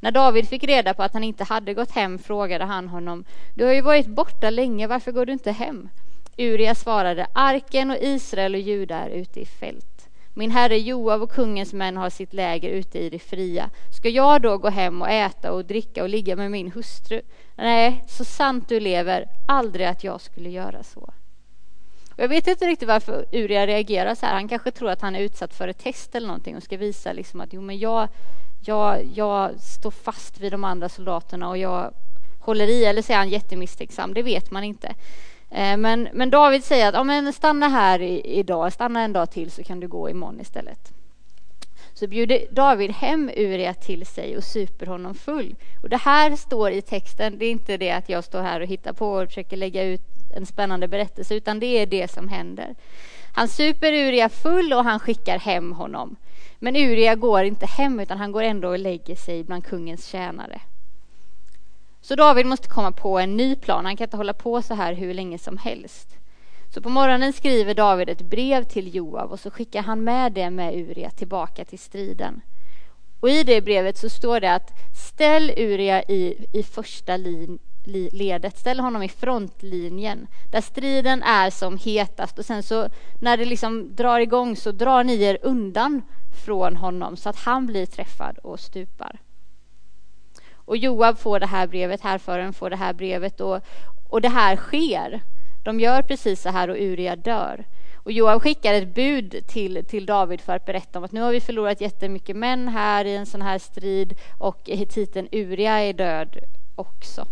När 0.00 0.10
David 0.10 0.48
fick 0.48 0.64
reda 0.64 0.94
på 0.94 1.02
att 1.02 1.14
han 1.14 1.24
inte 1.24 1.44
hade 1.44 1.74
gått 1.74 1.90
hem 1.90 2.18
frågade 2.18 2.64
han 2.64 2.88
honom 2.88 3.24
Du 3.54 3.64
har 3.64 3.72
ju 3.72 3.80
varit 3.80 4.06
borta 4.06 4.50
länge, 4.50 4.86
varför 4.86 5.12
går 5.12 5.26
du 5.26 5.32
inte 5.32 5.52
hem? 5.52 5.88
Uria 6.36 6.74
svarade 6.74 7.26
Arken 7.32 7.90
och 7.90 7.96
Israel 8.00 8.54
och 8.54 8.60
Juda 8.60 8.96
är 8.96 9.10
ute 9.10 9.40
i 9.40 9.46
fält. 9.46 10.08
Min 10.34 10.50
herre 10.50 10.78
Joav 10.78 11.22
och 11.22 11.30
kungens 11.30 11.72
män 11.72 11.96
har 11.96 12.10
sitt 12.10 12.32
läger 12.32 12.70
ute 12.70 12.98
i 12.98 13.10
det 13.10 13.18
fria. 13.18 13.70
Ska 13.96 14.08
jag 14.08 14.42
då 14.42 14.58
gå 14.58 14.68
hem 14.68 15.02
och 15.02 15.10
äta 15.10 15.52
och 15.52 15.64
dricka 15.64 16.02
och 16.02 16.08
ligga 16.08 16.36
med 16.36 16.50
min 16.50 16.72
hustru? 16.72 17.20
Nej, 17.56 18.04
så 18.08 18.24
sant 18.24 18.68
du 18.68 18.80
lever, 18.80 19.28
aldrig 19.48 19.86
att 19.86 20.04
jag 20.04 20.20
skulle 20.20 20.50
göra 20.50 20.82
så. 20.82 21.12
Jag 22.16 22.28
vet 22.28 22.46
inte 22.46 22.66
riktigt 22.66 22.88
varför 22.88 23.26
Uria 23.32 23.66
reagerar 23.66 24.14
så 24.14 24.26
här. 24.26 24.34
Han 24.34 24.48
kanske 24.48 24.70
tror 24.70 24.90
att 24.90 25.00
han 25.00 25.16
är 25.16 25.20
utsatt 25.20 25.54
för 25.54 25.68
ett 25.68 25.78
test 25.78 26.14
eller 26.14 26.26
någonting 26.26 26.56
och 26.56 26.62
ska 26.62 26.76
visa 26.76 27.12
liksom 27.12 27.40
att 27.40 27.52
jo, 27.52 27.60
men 27.60 27.78
jag, 27.78 28.08
jag, 28.60 29.04
jag 29.14 29.60
står 29.60 29.90
fast 29.90 30.40
vid 30.40 30.52
de 30.52 30.64
andra 30.64 30.88
soldaterna 30.88 31.48
och 31.48 31.58
jag 31.58 31.92
håller 32.40 32.66
i, 32.66 32.84
eller 32.84 33.02
så 33.02 33.12
är 33.12 33.16
han 33.16 33.28
jättemisstänksam, 33.28 34.14
det 34.14 34.22
vet 34.22 34.50
man 34.50 34.64
inte. 34.64 34.94
Eh, 35.50 35.76
men, 35.76 36.08
men 36.12 36.30
David 36.30 36.64
säger 36.64 36.88
att 36.88 36.94
ja, 36.94 37.04
men 37.04 37.32
stanna 37.32 37.68
här 37.68 38.02
idag, 38.26 38.72
stanna 38.72 39.00
en 39.00 39.12
dag 39.12 39.30
till 39.30 39.50
så 39.50 39.62
kan 39.62 39.80
du 39.80 39.88
gå 39.88 40.10
imorgon 40.10 40.40
istället. 40.40 40.92
Så 41.94 42.06
bjuder 42.06 42.46
David 42.50 42.90
hem 42.90 43.30
Uria 43.36 43.74
till 43.74 44.06
sig 44.06 44.36
och 44.36 44.44
super 44.44 44.86
honom 44.86 45.14
full. 45.14 45.56
Och 45.82 45.88
det 45.88 45.96
här 45.96 46.36
står 46.36 46.70
i 46.70 46.82
texten, 46.82 47.38
det 47.38 47.46
är 47.46 47.50
inte 47.50 47.76
det 47.76 47.90
att 47.90 48.08
jag 48.08 48.24
står 48.24 48.42
här 48.42 48.60
och 48.60 48.66
hittar 48.66 48.92
på 48.92 49.12
och 49.12 49.28
försöker 49.28 49.56
lägga 49.56 49.84
ut 49.84 50.00
en 50.36 50.46
spännande 50.46 50.88
berättelse, 50.88 51.34
utan 51.34 51.60
det 51.60 51.66
är 51.66 51.86
det 51.86 52.10
som 52.10 52.28
händer. 52.28 52.74
Han 53.40 53.48
super 53.48 53.92
Uria 53.92 54.28
full 54.28 54.72
och 54.72 54.84
han 54.84 55.00
skickar 55.00 55.38
hem 55.38 55.72
honom. 55.72 56.16
Men 56.58 56.76
Uria 56.76 57.14
går 57.14 57.44
inte 57.44 57.66
hem 57.66 58.00
utan 58.00 58.18
han 58.18 58.32
går 58.32 58.42
ändå 58.42 58.68
och 58.68 58.78
lägger 58.78 59.16
sig 59.16 59.44
bland 59.44 59.64
kungens 59.64 60.06
tjänare. 60.06 60.60
Så 62.00 62.14
David 62.14 62.46
måste 62.46 62.68
komma 62.68 62.92
på 62.92 63.18
en 63.18 63.36
ny 63.36 63.56
plan. 63.56 63.84
Han 63.84 63.96
kan 63.96 64.04
inte 64.04 64.16
hålla 64.16 64.32
på 64.32 64.62
så 64.62 64.74
här 64.74 64.92
hur 64.92 65.14
länge 65.14 65.38
som 65.38 65.58
helst. 65.58 66.08
Så 66.74 66.82
på 66.82 66.88
morgonen 66.88 67.32
skriver 67.32 67.74
David 67.74 68.08
ett 68.08 68.22
brev 68.22 68.64
till 68.64 68.94
Joab 68.94 69.30
och 69.30 69.40
så 69.40 69.50
skickar 69.50 69.82
han 69.82 70.04
med 70.04 70.32
det 70.32 70.50
med 70.50 70.74
Uria 70.74 71.10
tillbaka 71.10 71.64
till 71.64 71.78
striden. 71.78 72.40
Och 73.20 73.30
i 73.30 73.42
det 73.42 73.60
brevet 73.60 73.98
så 73.98 74.08
står 74.08 74.40
det 74.40 74.54
att 74.54 74.70
ställ 75.08 75.52
Uria 75.56 76.02
i, 76.02 76.46
i 76.52 76.62
första 76.62 77.16
lin, 77.16 77.58
ledet, 78.12 78.58
ställ 78.58 78.80
honom 78.80 79.02
i 79.02 79.08
frontlinjen 79.08 80.26
där 80.50 80.60
striden 80.60 81.22
är 81.22 81.50
som 81.50 81.78
hetast 81.78 82.38
och 82.38 82.44
sen 82.44 82.62
så 82.62 82.88
när 83.20 83.36
det 83.36 83.44
liksom 83.44 83.96
drar 83.96 84.20
igång 84.20 84.56
så 84.56 84.72
drar 84.72 85.04
ni 85.04 85.22
er 85.22 85.38
undan 85.42 86.02
från 86.44 86.76
honom 86.76 87.16
så 87.16 87.28
att 87.28 87.36
han 87.36 87.66
blir 87.66 87.86
träffad 87.86 88.38
och 88.38 88.60
stupar. 88.60 89.18
Och 90.54 90.76
Joab 90.76 91.18
får 91.18 91.40
det 91.40 91.46
här 91.46 91.66
brevet, 91.66 92.00
härföraren 92.00 92.52
får 92.52 92.70
det 92.70 92.76
här 92.76 92.92
brevet 92.92 93.40
och, 93.40 93.60
och 94.08 94.20
det 94.20 94.28
här 94.28 94.56
sker. 94.56 95.22
De 95.64 95.80
gör 95.80 96.02
precis 96.02 96.42
så 96.42 96.48
här 96.48 96.70
och 96.70 96.76
Uria 96.76 97.16
dör. 97.16 97.64
Och 98.02 98.12
Joab 98.12 98.42
skickar 98.42 98.74
ett 98.74 98.94
bud 98.94 99.46
till, 99.46 99.84
till 99.84 100.06
David 100.06 100.40
för 100.40 100.56
att 100.56 100.66
berätta 100.66 100.98
om 100.98 101.04
att 101.04 101.12
nu 101.12 101.20
har 101.20 101.32
vi 101.32 101.40
förlorat 101.40 101.80
jättemycket 101.80 102.36
män 102.36 102.68
här 102.68 103.04
i 103.04 103.16
en 103.16 103.26
sån 103.26 103.42
här 103.42 103.58
strid 103.58 104.14
och 104.38 104.60
hetiten 104.64 105.28
Uria 105.32 105.80
är 105.80 105.92
död 105.92 106.38
också. 106.74 107.26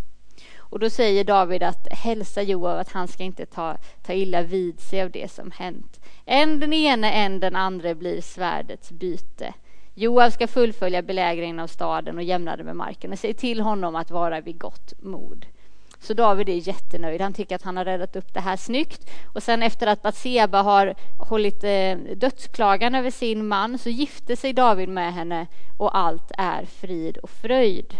Och 0.71 0.79
då 0.79 0.91
säger 0.91 1.25
David 1.25 1.63
att 1.63 1.89
hälsa 1.91 2.43
Joab 2.43 2.79
att 2.79 2.93
han 2.93 3.09
ska 3.09 3.23
inte 3.23 3.47
ta, 3.47 3.77
ta 4.03 4.13
illa 4.13 4.43
vid 4.43 4.81
sig 4.81 5.03
av 5.03 5.11
det 5.11 5.33
som 5.33 5.51
hänt. 5.51 6.01
En 6.25 6.61
den 6.61 6.73
ene, 6.73 7.13
en 7.13 7.41
den 7.41 7.57
andra 7.57 7.95
blir 7.95 8.21
svärdets 8.21 8.91
byte. 8.91 9.55
Joab 9.95 10.33
ska 10.33 10.47
fullfölja 10.47 11.03
belägringen 11.03 11.61
av 11.61 11.67
staden 11.67 12.17
och 12.17 12.23
jämna 12.23 12.57
den 12.57 12.67
med 12.67 12.77
marken 12.77 13.13
och 13.13 13.19
säg 13.19 13.35
till 13.35 13.61
honom 13.61 13.97
att 13.97 14.11
vara 14.11 14.41
vid 14.41 14.59
gott 14.59 14.93
mod. 15.03 15.47
Så 16.01 16.15
David 16.15 16.49
är 16.49 16.69
jättenöjd. 16.69 17.21
Han 17.21 17.33
tycker 17.33 17.57
att 17.57 17.63
han 17.63 17.77
har 17.77 17.85
räddat 17.85 18.17
upp 18.17 18.35
det 18.35 18.41
här 18.41 18.57
snyggt. 18.57 19.11
Och 19.35 19.43
sen 19.43 19.63
efter 19.63 19.87
att 19.87 20.03
Batseba 20.03 20.63
har 20.63 20.95
hållit 21.19 21.65
eh, 21.65 21.97
dödsklagan 22.17 22.95
över 22.95 23.11
sin 23.11 23.47
man 23.47 23.79
så 23.79 23.91
gifte 23.91 24.37
sig 24.37 24.53
David 24.53 24.89
med 24.89 25.15
henne 25.15 25.47
och 25.79 25.99
allt 25.99 26.33
är 26.39 26.65
frid 26.65 27.17
och 27.17 27.31
fröjd. 27.31 27.95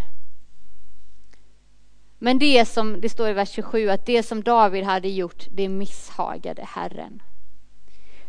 Men 2.19 2.39
det 2.39 2.69
som, 2.69 3.01
det 3.01 3.09
står 3.09 3.29
i 3.29 3.33
vers 3.33 3.51
27, 3.51 3.89
att 3.89 4.07
det 4.07 4.23
som 4.23 4.43
David 4.43 4.85
hade 4.85 5.09
gjort, 5.09 5.47
det 5.51 5.69
misshagade 5.69 6.63
Herren. 6.69 7.23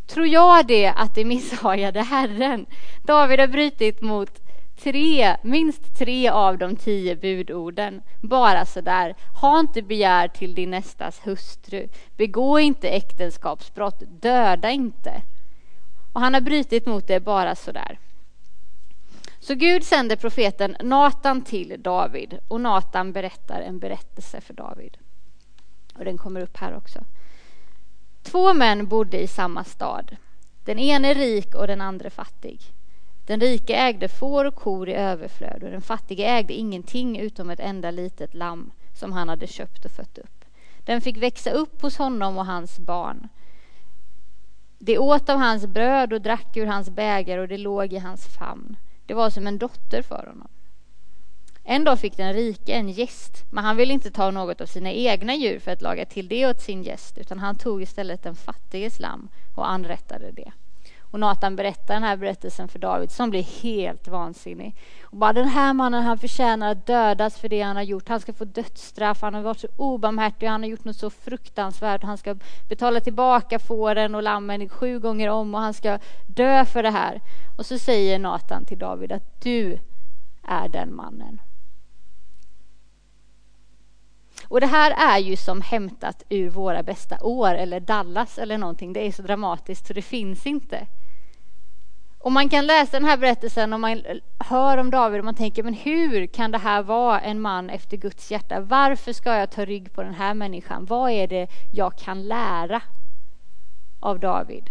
Tror 0.08 0.28
jag 0.28 0.68
det 0.68 0.88
att 0.88 1.16
det 1.16 1.26
misshagade 1.26 2.02
Herren? 2.02 2.66
David 3.04 3.40
har 3.40 3.48
brutit 3.48 4.02
mot 4.02 4.42
tre, 4.84 5.36
minst 5.42 5.98
tre 5.98 6.30
av 6.30 6.58
de 6.58 6.76
tio 6.76 7.16
budorden. 7.16 8.02
Bara 8.22 8.66
sådär. 8.66 9.16
Ha 9.42 9.60
inte 9.60 9.82
begär 9.82 10.28
till 10.28 10.56
din 10.56 10.70
nästas 10.70 11.22
hustru. 11.24 11.88
Begå 12.18 12.60
inte 12.60 12.90
äktenskapsbrott. 12.90 14.04
Döda 14.22 14.72
inte. 14.72 15.22
Och 16.14 16.22
han 16.22 16.34
har 16.34 16.42
brutit 16.42 16.86
mot 16.86 17.08
det 17.08 17.20
bara 17.20 17.56
sådär. 17.56 18.00
Så 19.40 19.56
Gud 19.56 19.84
sänder 19.84 20.16
profeten 20.16 20.78
Natan 20.84 21.42
till 21.42 21.76
David 21.82 22.40
och 22.48 22.62
Natan 22.62 23.12
berättar 23.12 23.62
en 23.62 23.80
berättelse 23.80 24.42
för 24.42 24.54
David. 24.54 24.98
Och 25.96 26.06
den 26.06 26.18
kommer 26.18 26.42
upp 26.42 26.58
här 26.58 26.78
också. 26.78 27.00
Två 28.24 28.54
män 28.54 28.88
bodde 28.88 29.22
i 29.22 29.28
samma 29.28 29.64
stad. 29.64 30.18
Den 30.66 30.80
ene 30.80 31.14
rik 31.14 31.56
och 31.56 31.68
den 31.68 31.82
andra 31.82 32.10
fattig. 32.10 32.62
Den 33.26 33.40
rike 33.40 33.76
ägde 33.76 34.08
får 34.08 34.46
och 34.46 34.56
kor 34.56 34.90
i 34.90 34.94
överflöd 34.94 35.64
och 35.64 35.72
den 35.72 35.82
fattige 35.82 36.24
ägde 36.24 36.54
ingenting 36.54 37.20
utom 37.20 37.50
ett 37.50 37.60
enda 37.60 37.92
litet 37.92 38.34
lamm 38.34 38.72
som 38.94 39.12
han 39.12 39.30
hade 39.30 39.48
köpt 39.48 39.86
och 39.86 39.92
fött 39.92 40.18
upp. 40.18 40.46
Den 40.86 41.02
fick 41.02 41.18
växa 41.18 41.52
upp 41.52 41.82
hos 41.82 41.98
honom 41.98 42.38
och 42.38 42.46
hans 42.46 42.80
barn. 42.80 43.28
Det 44.80 44.98
åt 44.98 45.30
av 45.30 45.38
hans 45.38 45.68
bröd 45.68 46.14
och 46.14 46.22
drack 46.22 46.58
ur 46.58 46.66
hans 46.66 46.90
bägare 46.90 47.42
och 47.42 47.48
det 47.48 47.58
låg 47.58 47.94
i 47.94 47.98
hans 47.98 48.28
famn. 48.28 48.78
Det 49.10 49.16
var 49.16 49.30
som 49.30 49.48
en 49.48 49.58
dotter 49.58 50.02
för 50.02 50.26
honom. 50.28 50.48
En 51.64 51.84
dag 51.84 52.00
fick 52.00 52.18
den 52.18 52.34
rike 52.34 52.74
en 52.74 52.90
gäst, 52.90 53.46
men 53.50 53.64
han 53.64 53.78
ville 53.78 53.94
inte 53.94 54.12
ta 54.12 54.32
något 54.32 54.62
av 54.62 54.66
sina 54.66 54.92
egna 54.92 55.36
djur 55.36 55.60
för 55.60 55.72
att 55.72 55.82
laga 55.82 56.06
till 56.06 56.28
det 56.28 56.46
åt 56.46 56.62
sin 56.62 56.84
gäst, 56.84 57.18
utan 57.18 57.40
han 57.40 57.56
tog 57.56 57.82
istället 57.82 58.24
den 58.24 58.36
fattiges 58.36 59.00
lamm 59.00 59.30
och 59.56 59.70
anrättade 59.70 60.32
det. 60.32 60.52
Och 61.12 61.20
Natan 61.20 61.56
berättar 61.56 61.94
den 61.94 62.04
här 62.04 62.18
berättelsen 62.18 62.68
för 62.68 62.80
David 62.80 63.12
som 63.12 63.30
blir 63.30 63.64
helt 63.64 64.08
vansinnig. 64.08 64.76
Och 65.02 65.18
bara 65.18 65.34
den 65.34 65.48
här 65.48 65.74
mannen 65.74 66.04
han 66.04 66.18
förtjänar 66.18 66.72
att 66.72 66.86
dödas 66.86 67.38
för 67.38 67.50
det 67.50 67.62
han 67.62 67.76
har 67.76 67.84
gjort. 67.84 68.10
Han 68.10 68.20
ska 68.20 68.34
få 68.34 68.46
dödsstraff, 68.46 69.22
han 69.22 69.34
har 69.34 69.42
varit 69.42 69.60
så 69.60 69.68
obarmhärtig, 69.78 70.48
han 70.48 70.62
har 70.62 70.70
gjort 70.70 70.84
något 70.84 70.96
så 70.96 71.10
fruktansvärt. 71.10 72.04
Han 72.04 72.18
ska 72.18 72.36
betala 72.70 73.00
tillbaka 73.00 73.60
fåren 73.60 74.16
och 74.16 74.24
lammen 74.24 74.70
sju 74.70 75.00
gånger 75.00 75.30
om 75.30 75.56
och 75.56 75.62
han 75.62 75.74
ska 75.74 76.00
dö 76.28 76.66
för 76.66 76.84
det 76.84 76.92
här. 76.92 77.22
Och 77.58 77.66
så 77.66 77.78
säger 77.78 78.20
Natan 78.20 78.66
till 78.66 78.80
David 78.80 79.12
att 79.12 79.42
du 79.42 79.80
är 80.44 80.70
den 80.70 80.96
mannen. 80.96 81.42
Och 84.48 84.62
det 84.62 84.68
här 84.68 85.16
är 85.16 85.20
ju 85.20 85.36
som 85.36 85.62
hämtat 85.62 86.24
ur 86.30 86.50
Våra 86.50 86.84
bästa 86.84 87.18
år 87.22 87.56
eller 87.56 87.80
Dallas 87.80 88.38
eller 88.38 88.58
någonting. 88.58 88.94
Det 88.94 89.08
är 89.08 89.12
så 89.12 89.22
dramatiskt 89.22 89.88
så 89.88 89.94
det 89.94 90.02
finns 90.02 90.46
inte. 90.46 90.88
Och 92.20 92.32
man 92.32 92.50
kan 92.50 92.66
läsa 92.66 93.00
den 93.00 93.10
här 93.10 93.18
berättelsen 93.18 93.74
och 93.74 93.80
man 93.80 94.04
hör 94.40 94.78
om 94.78 94.92
David 94.92 95.20
och 95.20 95.26
man 95.26 95.36
tänker, 95.36 95.64
men 95.64 95.74
hur 95.74 96.28
kan 96.28 96.52
det 96.52 96.58
här 96.58 96.84
vara 96.84 97.20
en 97.20 97.42
man 97.42 97.70
efter 97.70 97.98
Guds 97.98 98.32
hjärta? 98.32 98.60
Varför 98.60 99.14
ska 99.14 99.36
jag 99.36 99.52
ta 99.52 99.66
rygg 99.66 99.94
på 99.94 100.04
den 100.04 100.14
här 100.14 100.34
människan? 100.34 100.86
Vad 100.86 101.12
är 101.12 101.28
det 101.28 101.48
jag 101.74 101.98
kan 101.98 102.28
lära 102.28 102.82
av 104.00 104.20
David? 104.20 104.70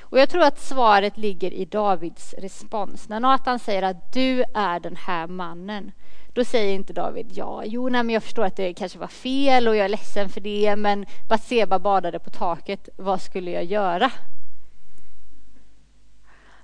Och 0.00 0.18
jag 0.18 0.28
tror 0.28 0.42
att 0.42 0.60
svaret 0.60 1.16
ligger 1.16 1.52
i 1.52 1.64
Davids 1.64 2.34
respons. 2.38 3.08
När 3.08 3.20
Nathan 3.20 3.58
säger 3.58 3.82
att 3.82 4.12
du 4.12 4.44
är 4.54 4.80
den 4.80 4.96
här 4.96 5.26
mannen, 5.26 5.92
då 6.32 6.44
säger 6.44 6.74
inte 6.74 6.92
David 6.92 7.26
ja, 7.34 7.62
jo, 7.64 7.88
nej, 7.88 8.02
men 8.02 8.14
jag 8.14 8.22
förstår 8.22 8.44
att 8.44 8.56
det 8.56 8.74
kanske 8.74 8.98
var 8.98 9.06
fel 9.06 9.68
och 9.68 9.76
jag 9.76 9.84
är 9.84 9.88
ledsen 9.88 10.28
för 10.28 10.40
det, 10.40 10.76
men 10.76 11.06
Batseba 11.28 11.78
badade 11.78 12.18
på 12.18 12.30
taket, 12.30 12.88
vad 12.96 13.20
skulle 13.20 13.50
jag 13.50 13.64
göra? 13.64 14.10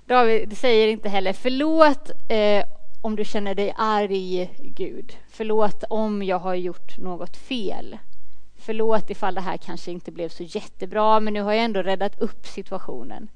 David 0.09 0.57
säger 0.57 0.87
inte 0.87 1.09
heller 1.09 1.33
förlåt 1.33 2.11
eh, 2.29 2.65
om 3.01 3.15
du 3.15 3.25
känner 3.25 3.55
dig 3.55 3.73
arg, 3.77 4.53
Gud. 4.57 5.17
Förlåt 5.27 5.83
om 5.89 6.23
jag 6.23 6.39
har 6.39 6.55
gjort 6.55 6.97
något 6.97 7.37
fel. 7.37 7.97
Förlåt 8.55 9.09
ifall 9.09 9.35
det 9.35 9.41
här 9.41 9.57
kanske 9.57 9.91
inte 9.91 10.11
blev 10.11 10.29
så 10.29 10.43
jättebra, 10.43 11.19
men 11.19 11.33
nu 11.33 11.41
har 11.41 11.53
jag 11.53 11.63
ändå 11.63 11.81
räddat 11.81 12.19
upp 12.21 12.47
situationen. 12.47 13.27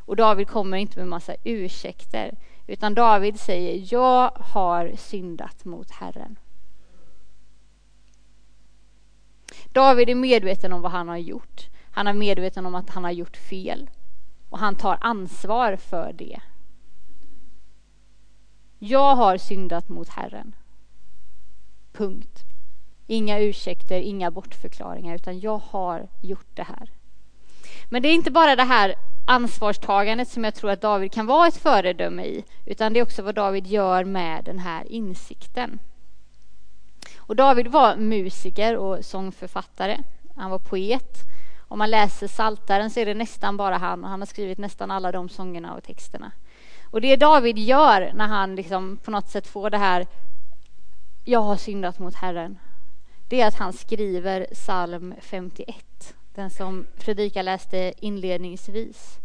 Och 0.00 0.16
David 0.16 0.48
kommer 0.48 0.76
inte 0.76 0.98
med 0.98 1.08
massa 1.08 1.34
ursäkter, 1.44 2.38
utan 2.66 2.94
David 2.94 3.40
säger 3.40 3.94
jag 3.94 4.30
har 4.34 4.92
syndat 4.96 5.64
mot 5.64 5.90
Herren. 5.90 6.38
David 9.72 10.08
är 10.08 10.14
medveten 10.14 10.72
om 10.72 10.82
vad 10.82 10.92
han 10.92 11.08
har 11.08 11.16
gjort. 11.16 11.68
Han 11.90 12.06
är 12.06 12.12
medveten 12.12 12.66
om 12.66 12.74
att 12.74 12.90
han 12.90 13.04
har 13.04 13.10
gjort 13.10 13.36
fel 13.36 13.90
och 14.52 14.58
han 14.58 14.76
tar 14.76 14.98
ansvar 15.00 15.76
för 15.76 16.12
det. 16.12 16.40
Jag 18.78 19.16
har 19.16 19.38
syndat 19.38 19.88
mot 19.88 20.08
Herren. 20.08 20.54
Punkt. 21.92 22.44
Inga 23.06 23.38
ursäkter, 23.38 24.00
inga 24.00 24.30
bortförklaringar, 24.30 25.14
utan 25.14 25.40
jag 25.40 25.58
har 25.58 26.08
gjort 26.20 26.56
det 26.56 26.62
här. 26.62 26.90
Men 27.90 28.02
det 28.02 28.08
är 28.08 28.14
inte 28.14 28.30
bara 28.30 28.56
det 28.56 28.62
här 28.62 28.94
ansvarstagandet 29.26 30.28
som 30.28 30.44
jag 30.44 30.54
tror 30.54 30.70
att 30.70 30.80
David 30.80 31.12
kan 31.12 31.26
vara 31.26 31.48
ett 31.48 31.56
föredöme 31.56 32.24
i, 32.24 32.44
utan 32.66 32.92
det 32.92 32.98
är 32.98 33.02
också 33.02 33.22
vad 33.22 33.34
David 33.34 33.66
gör 33.66 34.04
med 34.04 34.44
den 34.44 34.58
här 34.58 34.92
insikten. 34.92 35.78
Och 37.18 37.36
David 37.36 37.68
var 37.68 37.96
musiker 37.96 38.76
och 38.76 39.04
sångförfattare. 39.04 39.98
Han 40.36 40.50
var 40.50 40.58
poet. 40.58 41.18
Om 41.72 41.78
man 41.78 41.90
läser 41.90 42.28
Saltaren 42.28 42.90
så 42.90 43.00
är 43.00 43.06
det 43.06 43.14
nästan 43.14 43.56
bara 43.56 43.76
han 43.76 44.04
och 44.04 44.10
han 44.10 44.20
har 44.20 44.26
skrivit 44.26 44.58
nästan 44.58 44.90
alla 44.90 45.12
de 45.12 45.28
sångerna 45.28 45.74
och 45.74 45.82
texterna. 45.82 46.32
Och 46.90 47.00
det 47.00 47.16
David 47.16 47.58
gör 47.58 48.12
när 48.14 48.26
han 48.26 48.56
liksom 48.56 48.96
på 48.96 49.10
något 49.10 49.28
sätt 49.28 49.46
får 49.46 49.70
det 49.70 49.78
här 49.78 50.06
Jag 51.24 51.42
har 51.42 51.56
syndat 51.56 51.98
mot 51.98 52.14
Herren. 52.14 52.58
Det 53.28 53.40
är 53.40 53.46
att 53.46 53.54
han 53.54 53.72
skriver 53.72 54.46
psalm 54.54 55.14
51. 55.20 56.14
Den 56.34 56.50
som 56.50 56.86
Fredrika 56.96 57.42
läste 57.42 57.92
inledningsvis. 57.98 59.18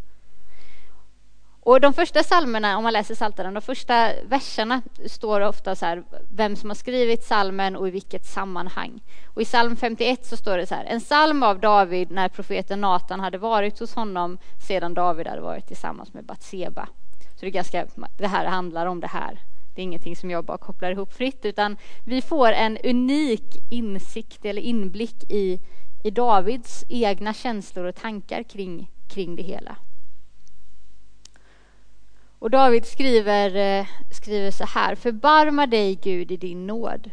Och 1.67 1.81
de 1.81 1.93
första 1.93 2.23
psalmerna, 2.23 2.77
om 2.77 2.83
man 2.83 2.93
läser 2.93 3.15
Psaltaren, 3.15 3.53
de 3.53 3.61
första 3.61 4.11
verserna 4.23 4.81
står 5.05 5.41
ofta 5.41 5.75
så 5.75 5.85
här, 5.85 6.03
vem 6.29 6.55
som 6.55 6.69
har 6.69 6.75
skrivit 6.75 7.21
psalmen 7.21 7.75
och 7.75 7.87
i 7.87 7.91
vilket 7.91 8.25
sammanhang. 8.25 9.01
Och 9.33 9.41
i 9.41 9.45
psalm 9.45 9.75
51 9.75 10.25
så 10.25 10.37
står 10.37 10.57
det 10.57 10.65
så 10.65 10.75
här, 10.75 10.85
en 10.85 10.99
psalm 10.99 11.43
av 11.43 11.59
David 11.59 12.11
när 12.11 12.29
profeten 12.29 12.81
Natan 12.81 13.19
hade 13.19 13.37
varit 13.37 13.79
hos 13.79 13.95
honom 13.95 14.37
sedan 14.67 14.93
David 14.93 15.27
hade 15.27 15.41
varit 15.41 15.67
tillsammans 15.67 16.13
med 16.13 16.25
Batseba. 16.25 16.87
Så 17.35 17.39
det, 17.39 17.47
är 17.47 17.51
ganska, 17.51 17.87
det 18.17 18.27
här 18.27 18.45
handlar 18.45 18.85
om 18.85 18.99
det 18.99 19.07
här. 19.07 19.39
Det 19.75 19.81
är 19.81 19.83
ingenting 19.83 20.15
som 20.15 20.31
jag 20.31 20.45
bara 20.45 20.57
kopplar 20.57 20.91
ihop 20.91 21.13
fritt, 21.13 21.45
utan 21.45 21.77
vi 22.05 22.21
får 22.21 22.51
en 22.51 22.77
unik 22.77 23.57
insikt 23.69 24.45
eller 24.45 24.61
inblick 24.61 25.31
i, 25.31 25.59
i 26.03 26.11
Davids 26.11 26.85
egna 26.89 27.33
känslor 27.33 27.85
och 27.85 27.95
tankar 27.95 28.43
kring, 28.43 28.91
kring 29.07 29.35
det 29.35 29.43
hela. 29.43 29.77
Och 32.39 32.49
David 32.49 32.85
skriver, 32.85 33.55
eh, 33.55 33.85
skriver 34.11 34.51
så 34.51 34.65
här. 34.65 34.95
Förbarma 34.95 35.67
dig 35.67 35.95
Gud 35.95 36.31
i 36.31 36.37
din 36.37 36.67
nåd. 36.67 37.11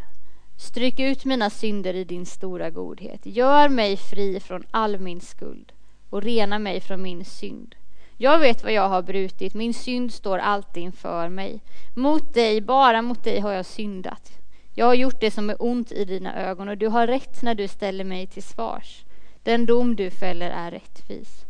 Stryk 0.57 1.01
ut 1.01 1.25
mina 1.25 1.51
synder 1.51 1.95
i 1.95 2.05
din 2.05 2.27
stora 2.27 2.71
godhet. 2.71 3.21
Gör 3.27 3.69
mig 3.69 3.97
fri 3.97 4.41
från 4.41 4.65
all 4.71 4.99
min 4.99 5.21
skuld 5.21 5.73
och 6.11 6.23
rena 6.23 6.59
mig 6.59 6.81
från 6.81 7.03
min 7.03 7.25
synd. 7.25 7.75
Jag 8.17 8.39
vet 8.39 8.63
vad 8.63 8.73
jag 8.73 8.89
har 8.89 9.03
brutit, 9.03 9.55
min 9.55 9.75
synd 9.75 10.13
står 10.13 10.39
alltid 10.39 10.83
inför 10.83 11.29
mig. 11.29 11.61
Mot 11.95 12.35
dig, 12.35 12.61
bara 12.61 13.03
mot 13.03 13.25
dig 13.25 13.41
har 13.41 13.53
jag 13.53 13.67
syndat. 13.67 14.33
Jag 14.75 14.87
har 14.87 14.95
gjort 14.95 15.21
det 15.21 15.31
som 15.31 15.51
är 15.51 15.57
ont 15.59 15.93
i 15.93 16.05
dina 16.05 16.35
ögon 16.35 16.69
och 16.69 16.79
du 16.79 16.89
har 16.89 17.07
rätt 17.07 17.43
när 17.43 17.55
du 17.55 17.69
ställer 17.69 18.05
mig 18.05 18.27
till 18.27 18.43
svars. 18.43 19.05
Den 19.43 19.67
dom 19.67 19.97
du 19.97 20.11
fäller 20.11 20.51
är 20.51 20.71
rättvis. 20.71 21.44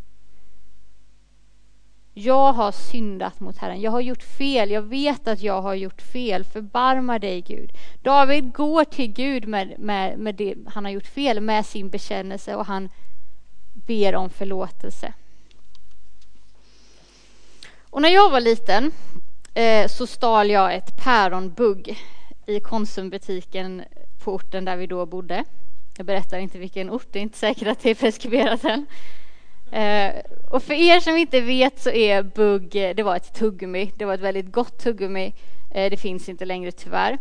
Jag 2.17 2.53
har 2.53 2.73
syndat 2.73 3.41
mot 3.41 3.59
Herren. 3.59 3.81
Jag 3.81 3.91
har 3.91 4.01
gjort 4.01 4.23
fel. 4.23 4.71
Jag 4.71 4.83
vet 4.83 5.29
att 5.29 5.41
jag 5.41 5.63
har 5.63 5.75
gjort 5.75 6.03
fel. 6.03 6.45
Förbarma 6.45 7.19
dig, 7.19 7.41
Gud. 7.41 7.73
David 8.03 8.53
går 8.53 8.85
till 8.85 9.13
Gud 9.13 9.49
med, 9.49 9.75
med, 9.79 10.19
med 10.19 10.35
det 10.35 10.55
han 10.67 10.85
har 10.85 10.93
gjort 10.93 11.07
fel, 11.07 11.41
med 11.41 11.67
sin 11.67 11.91
bekännelse 11.91 12.55
och 12.55 12.67
han 12.67 12.89
ber 13.73 14.15
om 14.15 14.31
förlåtelse. 14.31 15.13
Och 17.91 18.03
när 18.03 18.09
jag 18.09 18.31
var 18.31 18.41
liten 18.41 18.93
eh, 19.55 19.89
så 19.89 20.07
stal 20.07 20.51
jag 20.51 20.75
ett 20.75 20.97
päronbugg 20.97 21.99
i 22.47 22.61
Konsumbutiken 22.61 23.85
på 24.25 24.35
orten 24.35 24.65
där 24.65 24.77
vi 24.77 24.87
då 24.87 25.07
bodde. 25.07 25.45
Jag 25.97 26.07
berättar 26.07 26.39
inte 26.39 26.59
vilken 26.59 26.91
ort, 26.91 27.07
det 27.13 27.19
är 27.19 27.23
inte 27.23 27.39
säkert 27.39 27.69
att 27.69 27.81
det 27.83 27.91
är 27.91 27.95
preskriberat 27.95 28.65
än. 28.65 28.87
Eh, 29.73 30.15
och 30.51 30.63
för 30.63 30.75
er 30.75 31.01
som 31.01 31.17
inte 31.17 31.41
vet 31.41 31.81
så 31.81 31.91
är 31.91 32.23
bugg, 32.23 32.71
det 32.71 33.03
var 33.03 33.17
ett 33.17 33.35
tuggummi. 33.35 33.93
Det 33.97 34.05
var 34.05 34.15
ett 34.15 34.21
väldigt 34.21 34.53
gott 34.53 34.79
tuggummi. 34.79 35.35
Eh, 35.75 35.91
det 35.91 35.97
finns 35.97 36.29
inte 36.29 36.45
längre 36.45 36.73
tyvärr. 36.73 37.19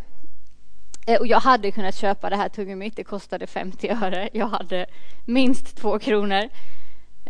Eh, 1.08 1.19
och 1.19 1.27
jag 1.27 1.39
hade 1.39 1.71
kunnat 1.71 1.95
köpa 1.95 2.29
det 2.29 2.36
här 2.36 2.49
tuggummit. 2.49 2.95
Det 2.95 3.03
kostade 3.03 3.47
50 3.47 3.89
öre. 3.89 4.29
Jag 4.34 4.47
hade 4.47 4.86
minst 5.25 5.77
två 5.77 5.99
kronor. 5.99 6.49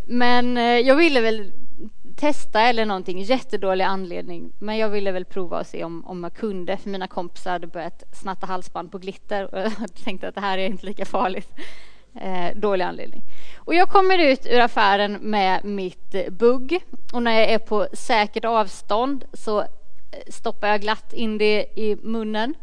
Men 0.07 0.57
eh, 0.57 0.63
jag 0.63 0.95
ville 0.95 1.21
väl 1.21 1.51
testa 2.15 2.61
eller 2.61 2.85
någonting, 2.85 3.21
jättedålig 3.21 3.83
anledning. 3.83 4.51
Men 4.59 4.77
jag 4.77 4.89
ville 4.89 5.11
väl 5.11 5.25
prova 5.25 5.59
och 5.59 5.67
se 5.67 5.83
om, 5.83 6.05
om 6.05 6.23
jag 6.23 6.33
kunde, 6.33 6.77
för 6.77 6.89
mina 6.89 7.07
kompisar 7.07 7.51
hade 7.51 7.67
börjat 7.67 8.03
snatta 8.11 8.45
halsband 8.45 8.91
på 8.91 8.97
glitter 8.97 9.55
och 9.55 9.59
jag 9.79 9.95
tänkte 10.03 10.27
att 10.27 10.35
det 10.35 10.41
här 10.41 10.57
är 10.57 10.65
inte 10.65 10.85
lika 10.85 11.05
farligt. 11.05 11.49
Eh, 12.15 12.55
dålig 12.55 12.85
anledning. 12.85 13.21
Och 13.57 13.75
jag 13.75 13.89
kommer 13.89 14.17
ut 14.17 14.45
ur 14.45 14.59
affären 14.59 15.13
med 15.13 15.65
mitt 15.65 16.15
eh, 16.15 16.29
bugg 16.29 16.83
och 17.13 17.23
när 17.23 17.39
jag 17.39 17.49
är 17.49 17.59
på 17.59 17.87
säkert 17.93 18.45
avstånd 18.45 19.25
så 19.33 19.61
eh, 19.61 19.67
stoppar 20.27 20.67
jag 20.67 20.81
glatt 20.81 21.13
in 21.13 21.37
det 21.37 21.65
i 21.75 21.97
munnen. 22.01 22.53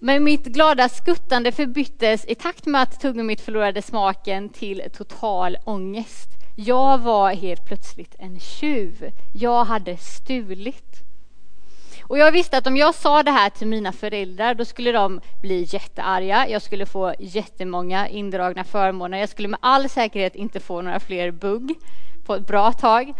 Men 0.00 0.24
mitt 0.24 0.44
glada 0.44 0.88
skuttande 0.88 1.52
förbyttes 1.52 2.24
i 2.24 2.34
takt 2.34 2.66
med 2.66 2.82
att 2.82 3.00
tuggummit 3.00 3.40
förlorade 3.40 3.82
smaken 3.82 4.48
till 4.48 4.82
total 4.96 5.56
ångest. 5.64 6.28
Jag 6.56 6.98
var 6.98 7.34
helt 7.34 7.64
plötsligt 7.64 8.14
en 8.18 8.40
tjuv. 8.40 9.10
Jag 9.34 9.64
hade 9.64 9.96
stulit. 9.96 11.02
Och 12.08 12.18
jag 12.18 12.32
visste 12.32 12.58
att 12.58 12.66
om 12.66 12.76
jag 12.76 12.94
sa 12.94 13.22
det 13.22 13.30
här 13.30 13.50
till 13.50 13.66
mina 13.66 13.92
föräldrar 13.92 14.54
då 14.54 14.64
skulle 14.64 14.92
de 14.92 15.20
bli 15.42 15.66
jättearga. 15.68 16.48
Jag 16.48 16.62
skulle 16.62 16.86
få 16.86 17.14
jättemånga 17.18 18.08
indragna 18.08 18.64
förmåner. 18.64 19.18
Jag 19.18 19.28
skulle 19.28 19.48
med 19.48 19.58
all 19.62 19.88
säkerhet 19.88 20.34
inte 20.34 20.60
få 20.60 20.82
några 20.82 21.00
fler 21.00 21.30
bugg 21.30 21.74
på 22.26 22.34
ett 22.34 22.46
bra 22.46 22.72
tag. 22.72 23.12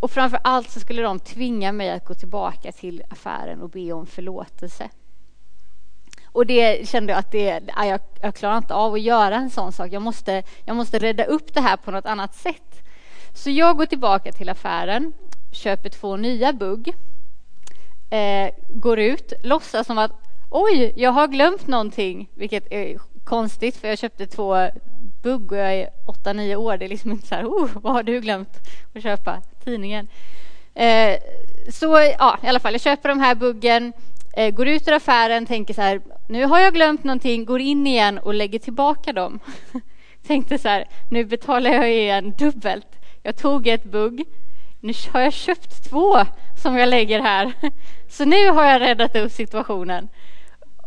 Och 0.00 0.10
framför 0.10 0.40
allt 0.44 0.70
så 0.70 0.80
skulle 0.80 1.02
de 1.02 1.18
tvinga 1.18 1.72
mig 1.72 1.90
att 1.90 2.04
gå 2.04 2.14
tillbaka 2.14 2.72
till 2.72 3.02
affären 3.10 3.60
och 3.60 3.70
be 3.70 3.92
om 3.92 4.06
förlåtelse. 4.06 4.88
Och 6.26 6.46
det 6.46 6.88
kände 6.88 7.12
jag 7.12 7.18
att 7.20 7.32
det, 7.32 7.60
jag, 7.76 8.00
jag 8.20 8.34
klarar 8.34 8.58
inte 8.58 8.74
av 8.74 8.94
att 8.94 9.00
göra 9.00 9.36
en 9.36 9.50
sån 9.50 9.72
sak. 9.72 9.88
Jag 9.92 10.02
måste, 10.02 10.42
jag 10.64 10.76
måste 10.76 10.98
rädda 10.98 11.24
upp 11.24 11.54
det 11.54 11.60
här 11.60 11.76
på 11.76 11.90
något 11.90 12.06
annat 12.06 12.34
sätt. 12.34 12.82
Så 13.34 13.50
jag 13.50 13.76
går 13.76 13.86
tillbaka 13.86 14.32
till 14.32 14.48
affären, 14.48 15.12
köper 15.52 15.88
två 15.88 16.16
nya 16.16 16.52
bugg 16.52 16.94
eh, 18.10 18.50
går 18.68 18.98
ut, 18.98 19.32
låtsas 19.42 19.86
som 19.86 19.98
att 19.98 20.12
oj, 20.50 20.92
jag 20.96 21.10
har 21.10 21.28
glömt 21.28 21.66
någonting, 21.66 22.28
vilket 22.34 22.72
är 22.72 22.98
konstigt 23.24 23.76
för 23.76 23.88
jag 23.88 23.98
köpte 23.98 24.26
två 24.26 24.56
bugg 25.22 25.52
och 25.52 25.58
jag 25.58 25.74
är 25.74 25.90
åtta, 26.06 26.32
nio 26.32 26.56
år. 26.56 26.76
Det 26.76 26.84
är 26.84 26.88
liksom 26.88 27.10
inte 27.10 27.26
så 27.26 27.34
här, 27.34 27.44
oh, 27.44 27.70
vad 27.74 27.92
har 27.92 28.02
du 28.02 28.20
glömt 28.20 28.58
att 28.94 29.02
köpa? 29.02 29.42
Tidningen. 29.64 30.08
Eh, 30.74 31.18
så 31.72 31.86
ja, 32.18 32.38
i 32.42 32.46
alla 32.46 32.60
fall, 32.60 32.72
jag 32.72 32.80
köper 32.80 33.08
de 33.08 33.20
här 33.20 33.34
buggen, 33.34 33.92
eh, 34.36 34.54
går 34.54 34.68
ut 34.68 34.88
ur 34.88 34.92
affären, 34.92 35.46
tänker 35.46 35.74
så 35.74 35.82
här, 35.82 36.00
nu 36.28 36.44
har 36.44 36.60
jag 36.60 36.74
glömt 36.74 37.04
någonting, 37.04 37.44
går 37.44 37.60
in 37.60 37.86
igen 37.86 38.18
och 38.18 38.34
lägger 38.34 38.58
tillbaka 38.58 39.12
dem. 39.12 39.40
Tänkte 40.26 40.58
så 40.58 40.68
här, 40.68 40.88
nu 41.10 41.24
betalar 41.24 41.70
jag 41.70 41.92
igen 41.92 42.34
dubbelt. 42.38 42.86
Jag 43.22 43.36
tog 43.36 43.66
ett 43.66 43.84
bugg, 43.84 44.24
nu 44.80 44.92
har 45.12 45.20
jag 45.20 45.32
köpt 45.32 45.90
två 45.90 46.24
som 46.62 46.76
jag 46.76 46.88
lägger 46.88 47.20
här. 47.20 47.52
Så 48.08 48.24
nu 48.24 48.50
har 48.50 48.64
jag 48.64 48.80
räddat 48.80 49.16
upp 49.16 49.32
situationen. 49.32 50.08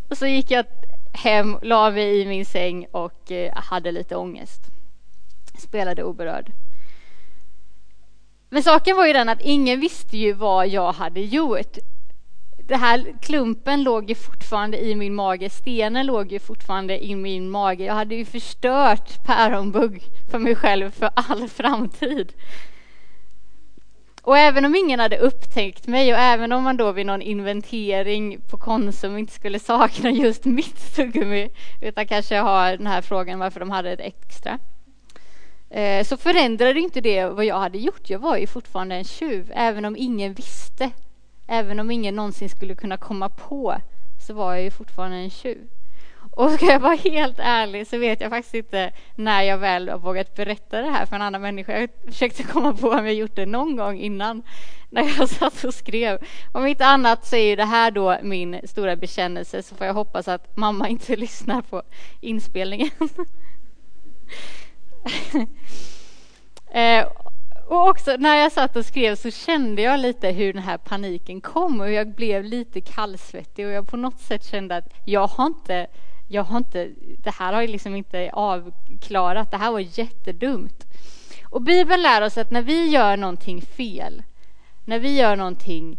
Och 0.10 0.18
så 0.18 0.28
gick 0.28 0.52
jag 0.52 0.66
hem, 1.14 1.58
la 1.62 1.92
mig 1.92 2.22
i 2.22 2.26
min 2.26 2.46
säng 2.46 2.86
och 2.92 3.32
eh, 3.32 3.54
hade 3.56 3.92
lite 3.92 4.16
ångest. 4.16 4.62
Spelade 5.58 6.04
oberörd. 6.04 6.52
Men 8.50 8.64
saken 8.64 8.98
var 8.98 9.08
ju 9.08 9.14
den 9.14 9.30
att 9.30 9.42
ingen 9.42 9.80
visste 9.80 10.18
ju 10.18 10.34
vad 10.34 10.68
jag 10.68 10.92
hade 10.92 11.22
gjort. 11.22 11.78
Den 12.58 12.80
här 12.80 13.14
klumpen 13.22 13.84
låg 13.84 14.10
ju 14.10 14.16
fortfarande 14.16 14.86
i 14.86 14.96
min 14.96 15.16
mage, 15.16 15.50
stenen 15.50 16.06
låg 16.06 16.32
ju 16.32 16.40
fortfarande 16.40 17.06
i 17.06 17.16
min 17.16 17.50
mage. 17.50 17.84
Jag 17.84 17.94
hade 17.94 18.16
ju 18.16 18.26
förstört 18.26 19.24
päronbugg 19.24 20.04
för 20.32 20.40
mig 20.40 20.56
själv 20.56 20.92
för 20.92 21.10
all 21.16 21.50
framtid. 21.50 22.34
Och 24.22 24.38
även 24.38 24.66
om 24.66 24.76
ingen 24.76 25.00
hade 25.00 25.18
upptäckt 25.18 25.88
mig 25.88 26.14
och 26.14 26.20
även 26.20 26.52
om 26.52 26.64
man 26.64 26.78
då 26.78 26.92
vid 26.92 27.06
någon 27.06 27.22
inventering 27.22 28.42
på 28.42 28.58
Konsum 28.58 29.18
inte 29.18 29.34
skulle 29.34 29.60
sakna 29.60 30.10
just 30.10 30.46
mitt 30.46 30.96
tuggummi 30.96 31.50
utan 31.82 32.08
kanske 32.08 32.40
ha 32.40 32.72
den 32.72 32.88
här 32.88 33.02
frågan 33.02 33.40
varför 33.40 33.60
de 33.60 33.72
hade 33.72 33.92
ett 33.92 34.00
extra 34.00 34.60
eh, 35.70 36.04
så 36.04 36.18
förändrade 36.18 36.80
inte 36.80 37.02
det 37.02 37.26
vad 37.26 37.46
jag 37.46 37.60
hade 37.60 37.78
gjort. 37.78 38.10
Jag 38.10 38.20
var 38.20 38.38
ju 38.38 38.48
fortfarande 38.48 38.96
en 38.96 39.04
tjuv 39.04 39.52
även 39.56 39.86
om 39.86 39.96
ingen 39.98 40.34
visste. 40.34 40.92
Även 41.48 41.80
om 41.80 41.92
ingen 41.92 42.16
någonsin 42.16 42.50
skulle 42.50 42.76
kunna 42.76 42.98
komma 42.98 43.30
på 43.30 43.76
så 44.28 44.34
var 44.34 44.54
jag 44.54 44.64
ju 44.64 44.72
fortfarande 44.72 45.18
en 45.18 45.30
tjuv. 45.30 45.68
Och 46.32 46.52
ska 46.52 46.66
jag 46.66 46.80
vara 46.80 46.96
helt 46.96 47.40
ärlig 47.40 47.88
så 47.88 47.98
vet 47.98 48.22
jag 48.22 48.30
faktiskt 48.30 48.56
inte 48.56 48.92
när 49.16 49.42
jag 49.42 49.58
väl 49.58 49.90
har 49.90 49.98
vågat 49.98 50.36
berätta 50.36 50.82
det 50.82 50.92
här 50.92 51.06
för 51.06 51.16
en 51.16 51.22
annan 51.22 51.42
människa. 51.42 51.80
Jag 51.80 51.90
försökte 52.06 52.44
komma 52.44 52.74
på 52.74 52.90
om 52.90 53.06
jag 53.06 53.14
gjort 53.14 53.36
det 53.36 53.46
någon 53.46 53.76
gång 53.76 53.98
innan 53.98 54.44
när 54.90 55.18
jag 55.18 55.30
satt 55.40 55.64
och 55.64 55.74
skrev. 55.74 56.20
Om 56.52 56.68
inte 56.68 56.86
annat 56.86 57.26
så 57.26 57.36
är 57.36 57.50
ju 57.50 57.56
det 57.56 57.66
här 57.66 57.92
då 57.92 58.18
min 58.24 58.62
stora 58.64 58.96
bekännelse 58.96 59.64
så 59.64 59.76
får 59.76 59.88
jag 59.88 59.94
hoppas 59.94 60.28
att 60.28 60.58
mamma 60.58 60.90
inte 60.90 61.16
lyssnar 61.26 61.62
på 61.62 61.82
inspelningen. 62.22 62.92
eh, 66.74 67.06
och 67.68 67.90
också 67.90 68.16
när 68.18 68.36
jag 68.36 68.52
satt 68.52 68.76
och 68.76 68.86
skrev 68.86 69.16
så 69.16 69.32
kände 69.32 69.82
jag 69.82 70.00
lite 70.00 70.30
hur 70.30 70.54
den 70.54 70.64
här 70.64 70.78
paniken 70.78 71.42
kom 71.42 71.82
och 71.82 71.92
jag 71.92 72.16
blev 72.16 72.44
lite 72.44 72.82
kallsvettig 72.82 73.66
och 73.66 73.72
jag 73.72 73.88
på 73.88 73.98
något 73.98 74.20
sätt 74.20 74.46
kände 74.46 74.76
att 74.76 74.94
jag 75.06 75.28
har 75.28 75.46
inte 75.46 75.88
jag 76.32 76.44
har 76.44 76.58
inte, 76.58 76.92
det 77.24 77.30
här 77.30 77.54
har 77.54 77.62
jag 77.62 77.70
liksom 77.70 77.96
inte 77.96 78.30
avklarat, 78.34 79.52
det 79.52 79.58
här 79.58 79.72
var 79.72 80.00
jättedumt. 80.00 80.86
Och 81.44 81.62
Bibeln 81.62 82.02
lär 82.02 82.22
oss 82.22 82.38
att 82.38 82.52
när 82.52 82.62
vi 82.62 82.90
gör 82.90 83.18
någonting 83.18 83.62
fel, 83.62 84.24
när 84.86 85.00
vi 85.00 85.16
gör 85.18 85.36
någonting 85.36 85.98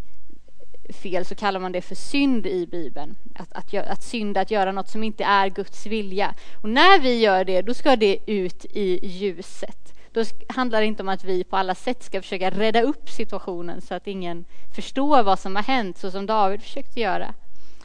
fel 0.89 1.25
så 1.25 1.35
kallar 1.35 1.59
man 1.59 1.71
det 1.71 1.81
för 1.81 1.95
synd 1.95 2.47
i 2.47 2.67
Bibeln. 2.67 3.15
Att, 3.35 3.53
att, 3.53 3.73
att 3.73 4.03
synda, 4.03 4.41
att 4.41 4.51
göra 4.51 4.71
något 4.71 4.89
som 4.89 5.03
inte 5.03 5.23
är 5.23 5.49
Guds 5.49 5.85
vilja. 5.85 6.35
Och 6.61 6.69
när 6.69 6.99
vi 6.99 7.19
gör 7.19 7.45
det, 7.45 7.61
då 7.61 7.73
ska 7.73 7.95
det 7.95 8.17
ut 8.25 8.65
i 8.65 9.07
ljuset. 9.07 9.93
Då 10.11 10.23
handlar 10.49 10.81
det 10.81 10.87
inte 10.87 11.03
om 11.03 11.09
att 11.09 11.23
vi 11.23 11.43
på 11.43 11.57
alla 11.57 11.75
sätt 11.75 12.03
ska 12.03 12.21
försöka 12.21 12.51
rädda 12.51 12.81
upp 12.81 13.09
situationen 13.09 13.81
så 13.81 13.93
att 13.93 14.07
ingen 14.07 14.45
förstår 14.75 15.23
vad 15.23 15.39
som 15.39 15.55
har 15.55 15.63
hänt, 15.63 15.97
så 15.97 16.11
som 16.11 16.25
David 16.25 16.61
försökte 16.61 16.99
göra. 16.99 17.33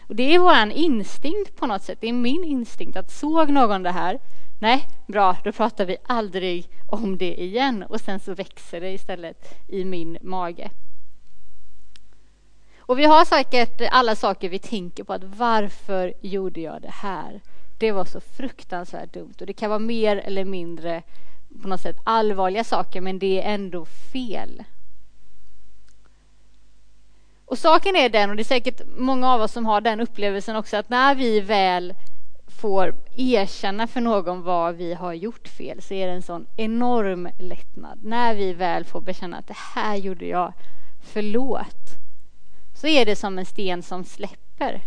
Och 0.09 0.17
det 0.17 0.35
är 0.35 0.39
vår 0.39 0.77
instinkt 0.77 1.57
på 1.57 1.67
något 1.67 1.83
sätt. 1.83 1.99
Det 2.01 2.09
är 2.09 2.13
min 2.13 2.45
instinkt 2.45 2.97
att 2.97 3.11
såg 3.11 3.51
någon 3.51 3.83
det 3.83 3.91
här, 3.91 4.19
nej, 4.61 4.89
bra, 5.07 5.37
då 5.45 5.53
pratar 5.53 5.87
vi 5.87 5.97
aldrig 6.07 6.69
om 6.87 7.19
det 7.19 7.43
igen. 7.43 7.83
Och 7.89 8.01
sen 8.01 8.21
så 8.21 8.35
växer 8.35 8.81
det 8.81 8.91
istället 8.91 9.55
i 9.69 9.85
min 9.85 10.19
mage. 10.23 10.71
Och 12.79 12.99
vi 12.99 13.05
har 13.05 13.25
säkert 13.25 13.81
alla 13.91 14.17
saker 14.17 14.49
vi 14.49 14.59
tänker 14.59 15.05
på 15.05 15.13
att 15.13 15.25
varför 15.25 16.15
gjorde 16.21 16.61
jag 16.61 16.83
det 16.83 16.93
här? 16.93 17.41
Det 17.79 17.93
var 17.93 18.05
så 18.05 18.21
fruktansvärt 18.21 19.13
dumt 19.13 19.35
och 19.41 19.47
det 19.47 19.53
kan 19.53 19.71
vara 19.71 19.79
mer 19.79 20.17
eller 20.17 20.45
mindre 20.45 21.03
på 21.63 21.69
något 21.69 21.81
sätt 21.81 21.97
allvarliga 22.05 22.65
saker 22.65 23.01
men 23.01 23.19
det 23.19 23.43
är 23.43 23.55
ändå 23.55 23.85
fel. 23.85 24.65
Och 27.49 27.59
saken 27.59 27.97
är 27.97 28.09
den, 28.09 28.31
och 28.31 28.37
det 28.37 28.43
är 28.43 28.45
säkert 28.45 28.81
många 28.97 29.33
av 29.35 29.41
oss 29.41 29.53
som 29.53 29.67
har 29.67 29.81
den 29.81 30.01
upplevelsen 30.01 30.57
också, 30.57 30.77
att 30.77 30.89
när 30.89 31.15
vi 31.15 31.41
väl 31.41 31.95
får 32.47 32.95
erkänna 33.17 33.87
för 33.87 34.01
någon 34.01 34.43
vad 34.43 34.75
vi 34.75 34.95
har 34.95 35.13
gjort 35.13 35.49
fel 35.49 35.83
så 35.83 35.95
är 35.95 36.07
det 36.07 36.13
en 36.13 36.23
sån 36.23 36.47
enorm 36.57 37.29
lättnad. 37.39 37.99
När 38.03 38.35
vi 38.35 38.53
väl 38.53 38.85
får 38.85 39.01
bekänna 39.01 39.39
att 39.39 39.47
det 39.47 39.57
här 39.75 39.97
gjorde 39.97 40.27
jag, 40.27 40.53
förlåt, 41.03 41.99
så 42.75 42.87
är 42.87 43.07
det 43.07 43.17
som 43.17 43.39
en 43.39 43.47
sten 43.47 43.83
som 43.83 44.05
släpper. 44.05 44.81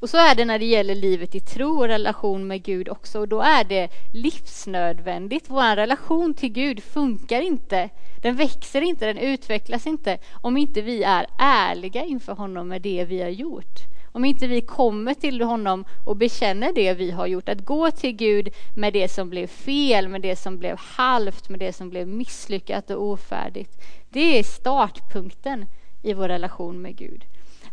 Och 0.00 0.10
så 0.10 0.16
är 0.16 0.34
det 0.34 0.44
när 0.44 0.58
det 0.58 0.64
gäller 0.64 0.94
livet 0.94 1.34
i 1.34 1.40
tro 1.40 1.78
och 1.78 1.88
relation 1.88 2.46
med 2.46 2.62
Gud 2.62 2.88
också. 2.88 3.20
Och 3.20 3.28
då 3.28 3.40
är 3.40 3.64
det 3.64 3.88
livsnödvändigt. 4.12 5.44
Vår 5.48 5.76
relation 5.76 6.34
till 6.34 6.52
Gud 6.52 6.82
funkar 6.82 7.40
inte. 7.40 7.88
Den 8.22 8.36
växer 8.36 8.80
inte, 8.80 9.06
den 9.06 9.18
utvecklas 9.18 9.86
inte 9.86 10.18
om 10.32 10.56
inte 10.56 10.82
vi 10.82 11.02
är 11.02 11.26
ärliga 11.38 12.04
inför 12.04 12.32
honom 12.32 12.68
med 12.68 12.82
det 12.82 13.04
vi 13.04 13.22
har 13.22 13.28
gjort. 13.28 13.78
Om 14.12 14.24
inte 14.24 14.46
vi 14.46 14.60
kommer 14.60 15.14
till 15.14 15.42
honom 15.42 15.84
och 16.06 16.16
bekänner 16.16 16.72
det 16.72 16.94
vi 16.94 17.10
har 17.10 17.26
gjort. 17.26 17.48
Att 17.48 17.64
gå 17.64 17.90
till 17.90 18.12
Gud 18.12 18.48
med 18.76 18.92
det 18.92 19.08
som 19.08 19.30
blev 19.30 19.46
fel, 19.46 20.08
med 20.08 20.22
det 20.22 20.36
som 20.36 20.58
blev 20.58 20.76
halvt, 20.78 21.48
med 21.48 21.60
det 21.60 21.72
som 21.72 21.90
blev 21.90 22.08
misslyckat 22.08 22.90
och 22.90 23.02
ofärdigt. 23.02 23.80
Det 24.08 24.38
är 24.38 24.42
startpunkten 24.42 25.66
i 26.02 26.14
vår 26.14 26.28
relation 26.28 26.82
med 26.82 26.96
Gud. 26.96 27.24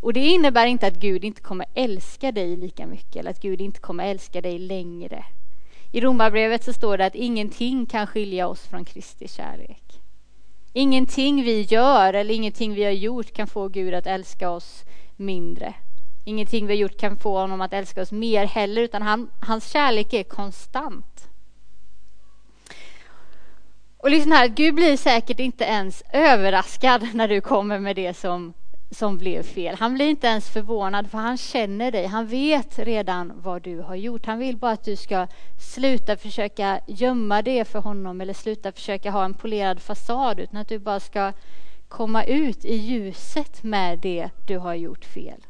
Och 0.01 0.13
det 0.13 0.19
innebär 0.19 0.65
inte 0.65 0.87
att 0.87 0.99
Gud 0.99 1.25
inte 1.25 1.41
kommer 1.41 1.65
älska 1.73 2.31
dig 2.31 2.55
lika 2.55 2.87
mycket 2.87 3.15
eller 3.15 3.31
att 3.31 3.41
Gud 3.41 3.61
inte 3.61 3.79
kommer 3.79 4.05
älska 4.05 4.41
dig 4.41 4.59
längre. 4.59 5.25
I 5.91 6.01
Romarbrevet 6.01 6.63
så 6.63 6.73
står 6.73 6.97
det 6.97 7.05
att 7.05 7.15
ingenting 7.15 7.85
kan 7.85 8.07
skilja 8.07 8.47
oss 8.47 8.67
från 8.67 8.85
Kristi 8.85 9.27
kärlek. 9.27 10.01
Ingenting 10.73 11.43
vi 11.43 11.61
gör 11.61 12.13
eller 12.13 12.33
ingenting 12.33 12.73
vi 12.73 12.83
har 12.83 12.91
gjort 12.91 13.33
kan 13.33 13.47
få 13.47 13.67
Gud 13.67 13.93
att 13.93 14.07
älska 14.07 14.49
oss 14.49 14.85
mindre. 15.15 15.73
Ingenting 16.25 16.67
vi 16.67 16.73
har 16.73 16.79
gjort 16.79 16.97
kan 16.97 17.17
få 17.17 17.39
honom 17.39 17.61
att 17.61 17.73
älska 17.73 18.01
oss 18.01 18.11
mer 18.11 18.45
heller, 18.45 18.81
utan 18.81 19.01
han, 19.01 19.29
hans 19.39 19.71
kärlek 19.71 20.13
är 20.13 20.23
konstant. 20.23 21.29
Och 23.97 24.11
lyssna 24.11 24.35
här, 24.35 24.47
Gud 24.47 24.75
blir 24.75 24.97
säkert 24.97 25.39
inte 25.39 25.63
ens 25.63 26.03
överraskad 26.13 27.07
när 27.13 27.27
du 27.27 27.41
kommer 27.41 27.79
med 27.79 27.95
det 27.95 28.13
som 28.13 28.53
som 28.89 29.17
blev 29.17 29.43
fel. 29.43 29.75
Han 29.75 29.93
blir 29.93 30.09
inte 30.09 30.27
ens 30.27 30.49
förvånad 30.49 31.11
för 31.11 31.17
han 31.17 31.37
känner 31.37 31.91
dig. 31.91 32.05
Han 32.05 32.27
vet 32.27 32.79
redan 32.79 33.33
vad 33.35 33.61
du 33.61 33.79
har 33.79 33.95
gjort. 33.95 34.25
Han 34.25 34.39
vill 34.39 34.57
bara 34.57 34.71
att 34.71 34.83
du 34.83 34.95
ska 34.95 35.27
sluta 35.57 36.17
försöka 36.17 36.79
gömma 36.87 37.41
det 37.41 37.65
för 37.65 37.79
honom 37.79 38.21
eller 38.21 38.33
sluta 38.33 38.71
försöka 38.71 39.11
ha 39.11 39.25
en 39.25 39.33
polerad 39.33 39.79
fasad 39.79 40.39
utan 40.39 40.57
att 40.57 40.67
du 40.67 40.79
bara 40.79 40.99
ska 40.99 41.33
komma 41.87 42.23
ut 42.23 42.65
i 42.65 42.75
ljuset 42.75 43.63
med 43.63 43.99
det 43.99 44.29
du 44.47 44.57
har 44.57 44.73
gjort 44.73 45.05
fel. 45.05 45.45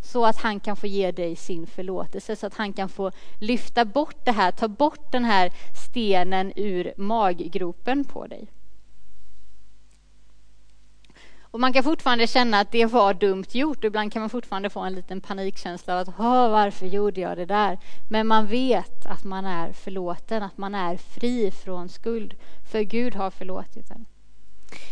Så 0.00 0.26
att 0.26 0.36
han 0.36 0.60
kan 0.60 0.76
få 0.76 0.86
ge 0.86 1.12
dig 1.12 1.36
sin 1.36 1.66
förlåtelse, 1.66 2.36
så 2.36 2.46
att 2.46 2.54
han 2.54 2.72
kan 2.72 2.88
få 2.88 3.10
lyfta 3.38 3.84
bort 3.84 4.24
det 4.24 4.32
här, 4.32 4.50
ta 4.50 4.68
bort 4.68 5.12
den 5.12 5.24
här 5.24 5.52
stenen 5.90 6.52
ur 6.56 6.92
maggropen 6.96 8.04
på 8.04 8.26
dig. 8.26 8.48
Och 11.50 11.60
man 11.60 11.72
kan 11.72 11.84
fortfarande 11.84 12.26
känna 12.26 12.60
att 12.60 12.72
det 12.72 12.86
var 12.86 13.14
dumt 13.14 13.44
gjort. 13.50 13.84
Ibland 13.84 14.12
kan 14.12 14.22
man 14.22 14.30
fortfarande 14.30 14.70
få 14.70 14.80
en 14.80 14.94
liten 14.94 15.20
panikkänsla 15.20 15.94
av 15.94 16.00
att 16.00 16.18
varför 16.18 16.86
gjorde 16.86 17.20
jag 17.20 17.36
det 17.36 17.46
där? 17.46 17.78
Men 18.10 18.26
man 18.26 18.46
vet 18.46 19.06
att 19.06 19.24
man 19.24 19.44
är 19.44 19.72
förlåten, 19.72 20.42
att 20.42 20.58
man 20.58 20.74
är 20.74 20.96
fri 20.96 21.50
från 21.50 21.88
skuld. 21.88 22.34
För 22.72 22.82
Gud 22.82 23.14
har 23.14 23.30
förlåtit 23.30 23.90
en. 23.90 24.06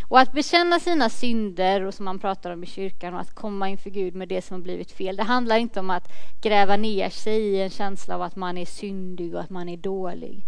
Och 0.07 0.19
att 0.19 0.31
bekänna 0.31 0.79
sina 0.79 1.09
synder, 1.09 1.81
och 1.81 1.93
som 1.93 2.05
man 2.05 2.19
pratar 2.19 2.51
om 2.51 2.63
i 2.63 2.67
kyrkan, 2.67 3.13
och 3.13 3.19
att 3.19 3.35
komma 3.35 3.69
inför 3.69 3.89
Gud 3.89 4.15
med 4.15 4.27
det 4.27 4.41
som 4.41 4.53
har 4.53 4.61
blivit 4.61 4.91
fel. 4.91 5.15
Det 5.15 5.23
handlar 5.23 5.57
inte 5.57 5.79
om 5.79 5.89
att 5.89 6.11
gräva 6.41 6.77
ner 6.77 7.09
sig 7.09 7.41
i 7.41 7.61
en 7.61 7.69
känsla 7.69 8.15
av 8.15 8.21
att 8.21 8.35
man 8.35 8.57
är 8.57 8.65
syndig 8.65 9.35
och 9.35 9.41
att 9.41 9.49
man 9.49 9.69
är 9.69 9.77
dålig. 9.77 10.45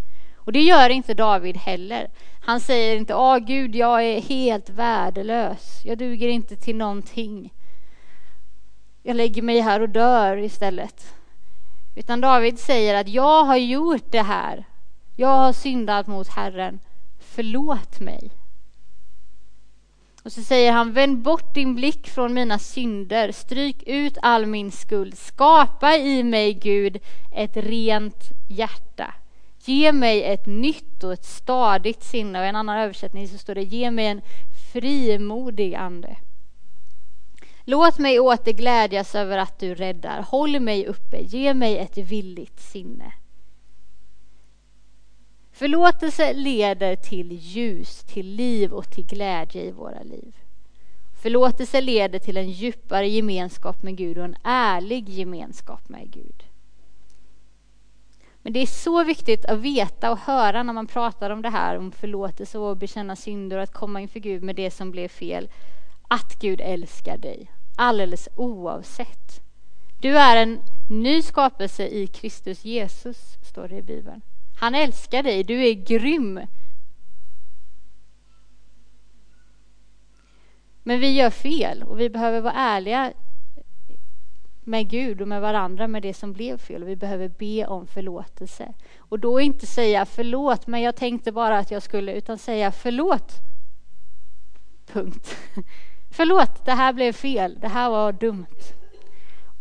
Och 0.49 0.53
det 0.53 0.61
gör 0.61 0.89
inte 0.89 1.13
David 1.13 1.57
heller. 1.57 2.09
Han 2.39 2.59
säger 2.59 2.95
inte, 2.95 3.15
åh 3.15 3.37
Gud, 3.37 3.75
jag 3.75 4.03
är 4.03 4.21
helt 4.21 4.69
värdelös. 4.69 5.81
Jag 5.83 5.97
duger 5.97 6.27
inte 6.27 6.55
till 6.55 6.75
någonting. 6.75 7.53
Jag 9.03 9.15
lägger 9.15 9.41
mig 9.41 9.59
här 9.59 9.81
och 9.81 9.89
dör 9.89 10.37
istället. 10.37 11.13
Utan 11.95 12.21
David 12.21 12.59
säger 12.59 12.95
att 12.95 13.07
jag 13.07 13.43
har 13.43 13.55
gjort 13.57 14.11
det 14.11 14.21
här. 14.21 14.63
Jag 15.15 15.37
har 15.37 15.53
syndat 15.53 16.07
mot 16.07 16.27
Herren. 16.27 16.79
Förlåt 17.19 17.99
mig. 17.99 18.31
Och 20.23 20.31
så 20.31 20.41
säger 20.41 20.71
han, 20.71 20.93
vänd 20.93 21.17
bort 21.17 21.53
din 21.53 21.75
blick 21.75 22.07
från 22.07 22.33
mina 22.33 22.59
synder, 22.59 23.31
stryk 23.31 23.83
ut 23.85 24.17
all 24.21 24.45
min 24.45 24.71
skuld, 24.71 25.17
skapa 25.17 25.95
i 25.97 26.23
mig, 26.23 26.53
Gud, 26.53 26.97
ett 27.31 27.57
rent 27.57 28.29
hjärta. 28.47 29.13
Ge 29.65 29.91
mig 29.91 30.23
ett 30.23 30.45
nytt 30.45 31.03
och 31.03 31.13
ett 31.13 31.25
stadigt 31.25 32.03
sinne. 32.03 32.39
Och 32.39 32.45
i 32.45 32.49
en 32.49 32.55
annan 32.55 32.77
översättning 32.77 33.27
så 33.27 33.37
står 33.37 33.55
det 33.55 33.63
ge 33.63 33.91
mig 33.91 34.05
en 34.05 34.21
frimodig 34.73 35.75
ande. 35.75 36.15
Låt 37.65 37.97
mig 37.97 38.19
åter 38.19 38.53
glädjas 38.53 39.15
över 39.15 39.37
att 39.37 39.59
du 39.59 39.75
räddar. 39.75 40.21
Håll 40.21 40.59
mig 40.59 40.87
uppe. 40.87 41.21
Ge 41.21 41.53
mig 41.53 41.77
ett 41.77 41.97
villigt 41.97 42.59
sinne. 42.59 43.13
Förlåtelse 45.51 46.33
leder 46.33 46.95
till 46.95 47.31
ljus, 47.31 48.03
till 48.03 48.35
liv 48.35 48.73
och 48.73 48.91
till 48.91 49.05
glädje 49.05 49.63
i 49.63 49.71
våra 49.71 50.03
liv. 50.03 50.35
Förlåtelse 51.21 51.81
leder 51.81 52.19
till 52.19 52.37
en 52.37 52.49
djupare 52.49 53.07
gemenskap 53.07 53.83
med 53.83 53.97
Gud 53.97 54.17
och 54.17 54.25
en 54.25 54.35
ärlig 54.43 55.09
gemenskap 55.09 55.89
med 55.89 56.11
Gud. 56.11 56.48
Men 58.41 58.53
det 58.53 58.59
är 58.59 58.65
så 58.65 59.03
viktigt 59.03 59.45
att 59.45 59.59
veta 59.59 60.11
och 60.11 60.19
höra 60.19 60.63
när 60.63 60.73
man 60.73 60.87
pratar 60.87 61.29
om 61.29 61.41
det 61.41 61.49
här, 61.49 61.77
om 61.77 61.91
förlåtelse 61.91 62.57
och 62.57 62.77
bekänna 62.77 63.15
synder 63.15 63.57
och 63.57 63.63
att 63.63 63.73
komma 63.73 64.01
inför 64.01 64.19
Gud 64.19 64.43
med 64.43 64.55
det 64.55 64.71
som 64.71 64.91
blev 64.91 65.07
fel, 65.07 65.49
att 66.07 66.39
Gud 66.39 66.61
älskar 66.61 67.17
dig, 67.17 67.51
alldeles 67.75 68.29
oavsett. 68.35 69.41
Du 70.01 70.17
är 70.17 70.37
en 70.37 70.59
ny 70.89 71.21
skapelse 71.21 71.87
i 71.87 72.07
Kristus 72.07 72.65
Jesus, 72.65 73.37
står 73.41 73.67
det 73.67 73.77
i 73.77 73.81
Bibeln. 73.81 74.21
Han 74.59 74.75
älskar 74.75 75.23
dig, 75.23 75.43
du 75.43 75.67
är 75.67 75.73
grym. 75.73 76.39
Men 80.83 80.99
vi 80.99 81.11
gör 81.11 81.29
fel 81.29 81.83
och 81.83 81.99
vi 81.99 82.09
behöver 82.09 82.41
vara 82.41 82.53
ärliga 82.53 83.13
med 84.69 84.89
Gud 84.89 85.21
och 85.21 85.27
med 85.27 85.41
varandra 85.41 85.87
med 85.87 86.01
det 86.01 86.13
som 86.13 86.33
blev 86.33 86.57
fel. 86.57 86.83
Vi 86.83 86.95
behöver 86.95 87.27
be 87.27 87.65
om 87.65 87.87
förlåtelse. 87.87 88.73
Och 88.97 89.19
då 89.19 89.39
inte 89.39 89.67
säga 89.67 90.05
förlåt, 90.05 90.67
men 90.67 90.81
jag 90.81 90.95
tänkte 90.95 91.31
bara 91.31 91.57
att 91.57 91.71
jag 91.71 91.83
skulle, 91.83 92.13
utan 92.13 92.37
säga 92.37 92.71
förlåt. 92.71 93.33
Punkt. 94.85 95.37
Förlåt, 96.11 96.65
det 96.65 96.71
här 96.71 96.93
blev 96.93 97.13
fel, 97.13 97.57
det 97.59 97.67
här 97.67 97.89
var 97.89 98.11
dumt. 98.11 98.45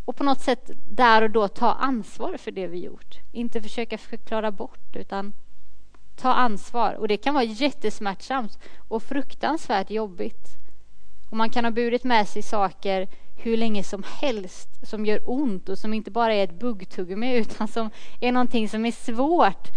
Och 0.04 0.16
på 0.16 0.24
något 0.24 0.40
sätt 0.40 0.70
där 0.90 1.22
och 1.22 1.30
då 1.30 1.48
ta 1.48 1.72
ansvar 1.72 2.36
för 2.36 2.50
det 2.50 2.66
vi 2.66 2.84
gjort. 2.84 3.18
Inte 3.32 3.62
försöka 3.62 3.98
förklara 3.98 4.50
bort, 4.50 4.96
utan 4.96 5.32
ta 6.16 6.32
ansvar. 6.32 6.94
Och 6.94 7.08
det 7.08 7.16
kan 7.16 7.34
vara 7.34 7.44
jättesmärtsamt 7.44 8.58
och 8.88 9.02
fruktansvärt 9.02 9.90
jobbigt. 9.90 10.56
Och 11.30 11.36
man 11.36 11.50
kan 11.50 11.64
ha 11.64 11.70
burit 11.70 12.04
med 12.04 12.28
sig 12.28 12.42
saker 12.42 13.08
hur 13.40 13.56
länge 13.56 13.84
som 13.84 14.02
helst 14.20 14.68
som 14.82 15.06
gör 15.06 15.20
ont 15.24 15.68
och 15.68 15.78
som 15.78 15.94
inte 15.94 16.10
bara 16.10 16.34
är 16.34 16.44
ett 16.44 16.58
buggtuggummi 16.58 17.36
utan 17.36 17.68
som 17.68 17.90
är 18.20 18.32
någonting 18.32 18.68
som 18.68 18.86
är 18.86 18.92
svårt 18.92 19.68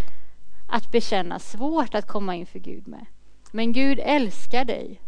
att 0.68 0.92
bekänna, 0.92 1.40
svårt 1.40 1.96
att 1.96 2.08
komma 2.08 2.36
inför 2.36 2.60
Gud 2.60 2.88
med. 2.88 3.06
Men 3.52 3.74
Gud 3.74 4.00
älskar 4.04 4.66
dig. 4.66 5.02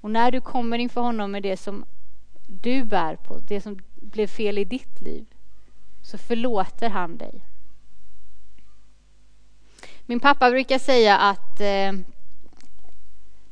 Och 0.00 0.10
när 0.10 0.30
du 0.30 0.40
kommer 0.40 0.78
inför 0.78 1.00
honom 1.00 1.30
med 1.30 1.42
det 1.42 1.56
som 1.56 1.84
du 2.46 2.84
bär 2.84 3.16
på, 3.16 3.38
det 3.38 3.60
som 3.60 3.78
blev 3.94 4.26
fel 4.26 4.58
i 4.58 4.64
ditt 4.64 5.00
liv, 5.00 5.26
så 6.02 6.18
förlåter 6.18 6.88
han 6.88 7.16
dig. 7.16 7.44
Min 10.06 10.20
pappa 10.20 10.50
brukar 10.50 10.78
säga 10.78 11.18
att 11.18 11.60
eh, 11.60 11.92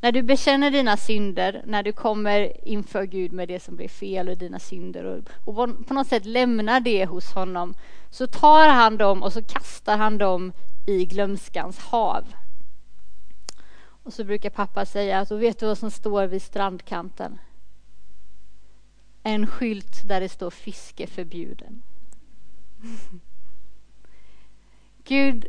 när 0.03 0.13
du 0.13 0.23
bekänner 0.23 0.71
dina 0.71 0.97
synder, 0.97 1.63
när 1.67 1.83
du 1.83 1.93
kommer 1.93 2.69
inför 2.69 3.05
Gud 3.05 3.33
med 3.33 3.49
det 3.49 3.61
som 3.61 3.77
blir 3.77 3.89
fel 3.89 4.29
och 4.29 4.39
dina 4.39 4.59
synder 4.59 5.05
och, 5.05 5.21
och 5.45 5.87
på 5.87 5.95
något 5.95 6.07
sätt 6.07 6.27
lämnar 6.27 6.81
det 6.81 7.05
hos 7.05 7.33
honom, 7.33 7.75
så 8.11 8.27
tar 8.27 8.69
han 8.69 8.97
dem 8.97 9.23
och 9.23 9.33
så 9.33 9.43
kastar 9.43 9.97
han 9.97 10.19
dem 10.19 10.53
i 10.87 11.05
glömskans 11.05 11.79
hav. 11.79 12.25
Och 14.03 14.13
så 14.13 14.25
brukar 14.25 14.51
pappa 14.51 14.87
säga 14.87 15.19
att, 15.19 15.31
och 15.31 15.43
vet 15.43 15.59
du 15.59 15.67
vad 15.67 15.79
som 15.79 15.91
står 15.91 16.27
vid 16.27 16.43
strandkanten? 16.43 17.39
En 19.23 19.47
skylt 19.47 20.09
där 20.09 20.21
det 20.21 20.29
står 20.29 20.51
fiske 20.51 21.07
förbjuden. 21.07 21.83
Gud 25.05 25.47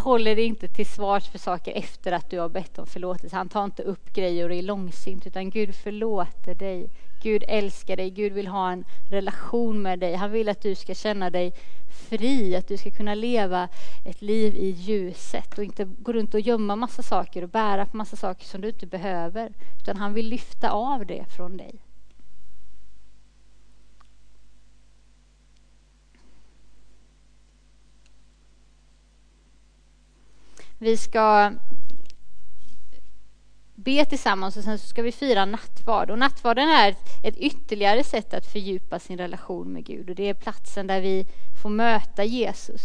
håller 0.00 0.36
dig 0.36 0.44
inte 0.44 0.68
till 0.68 0.86
svars 0.86 1.28
för 1.28 1.38
saker 1.38 1.72
efter 1.72 2.12
att 2.12 2.30
du 2.30 2.38
har 2.38 2.48
bett 2.48 2.78
om 2.78 2.86
förlåtelse. 2.86 3.36
Han 3.36 3.48
tar 3.48 3.64
inte 3.64 3.82
upp 3.82 4.12
grejer 4.14 4.48
och 4.48 4.54
är 4.54 4.62
långsint, 4.62 5.26
utan 5.26 5.50
Gud 5.50 5.74
förlåter 5.74 6.54
dig. 6.54 6.88
Gud 7.22 7.44
älskar 7.48 7.96
dig, 7.96 8.10
Gud 8.10 8.32
vill 8.32 8.46
ha 8.46 8.70
en 8.72 8.84
relation 9.10 9.82
med 9.82 9.98
dig. 9.98 10.14
Han 10.14 10.30
vill 10.30 10.48
att 10.48 10.62
du 10.62 10.74
ska 10.74 10.94
känna 10.94 11.30
dig 11.30 11.52
fri, 12.08 12.56
att 12.56 12.68
du 12.68 12.76
ska 12.76 12.90
kunna 12.90 13.14
leva 13.14 13.68
ett 14.04 14.22
liv 14.22 14.54
i 14.54 14.70
ljuset 14.70 15.58
och 15.58 15.64
inte 15.64 15.84
gå 15.84 16.12
runt 16.12 16.34
och 16.34 16.40
gömma 16.40 16.76
massa 16.76 17.02
saker 17.02 17.42
och 17.42 17.48
bära 17.48 17.86
på 17.86 17.96
massa 17.96 18.16
saker 18.16 18.44
som 18.44 18.60
du 18.60 18.68
inte 18.68 18.86
behöver. 18.86 19.52
Utan 19.82 19.96
han 19.96 20.14
vill 20.14 20.28
lyfta 20.28 20.70
av 20.70 21.06
det 21.06 21.24
från 21.36 21.56
dig. 21.56 21.85
Vi 30.86 30.96
ska 30.96 31.52
be 33.74 34.04
tillsammans 34.04 34.56
och 34.56 34.64
sen 34.64 34.78
så 34.78 34.86
ska 34.86 35.02
vi 35.02 35.12
fira 35.12 35.44
nattvard. 35.44 36.10
Och 36.10 36.18
nattvarden 36.18 36.68
är 36.68 36.94
ett 37.22 37.36
ytterligare 37.36 38.04
sätt 38.04 38.34
att 38.34 38.46
fördjupa 38.46 38.98
sin 38.98 39.18
relation 39.18 39.72
med 39.72 39.84
Gud 39.84 40.10
och 40.10 40.16
det 40.16 40.28
är 40.28 40.34
platsen 40.34 40.86
där 40.86 41.00
vi 41.00 41.26
får 41.62 41.70
möta 41.70 42.24
Jesus. 42.24 42.82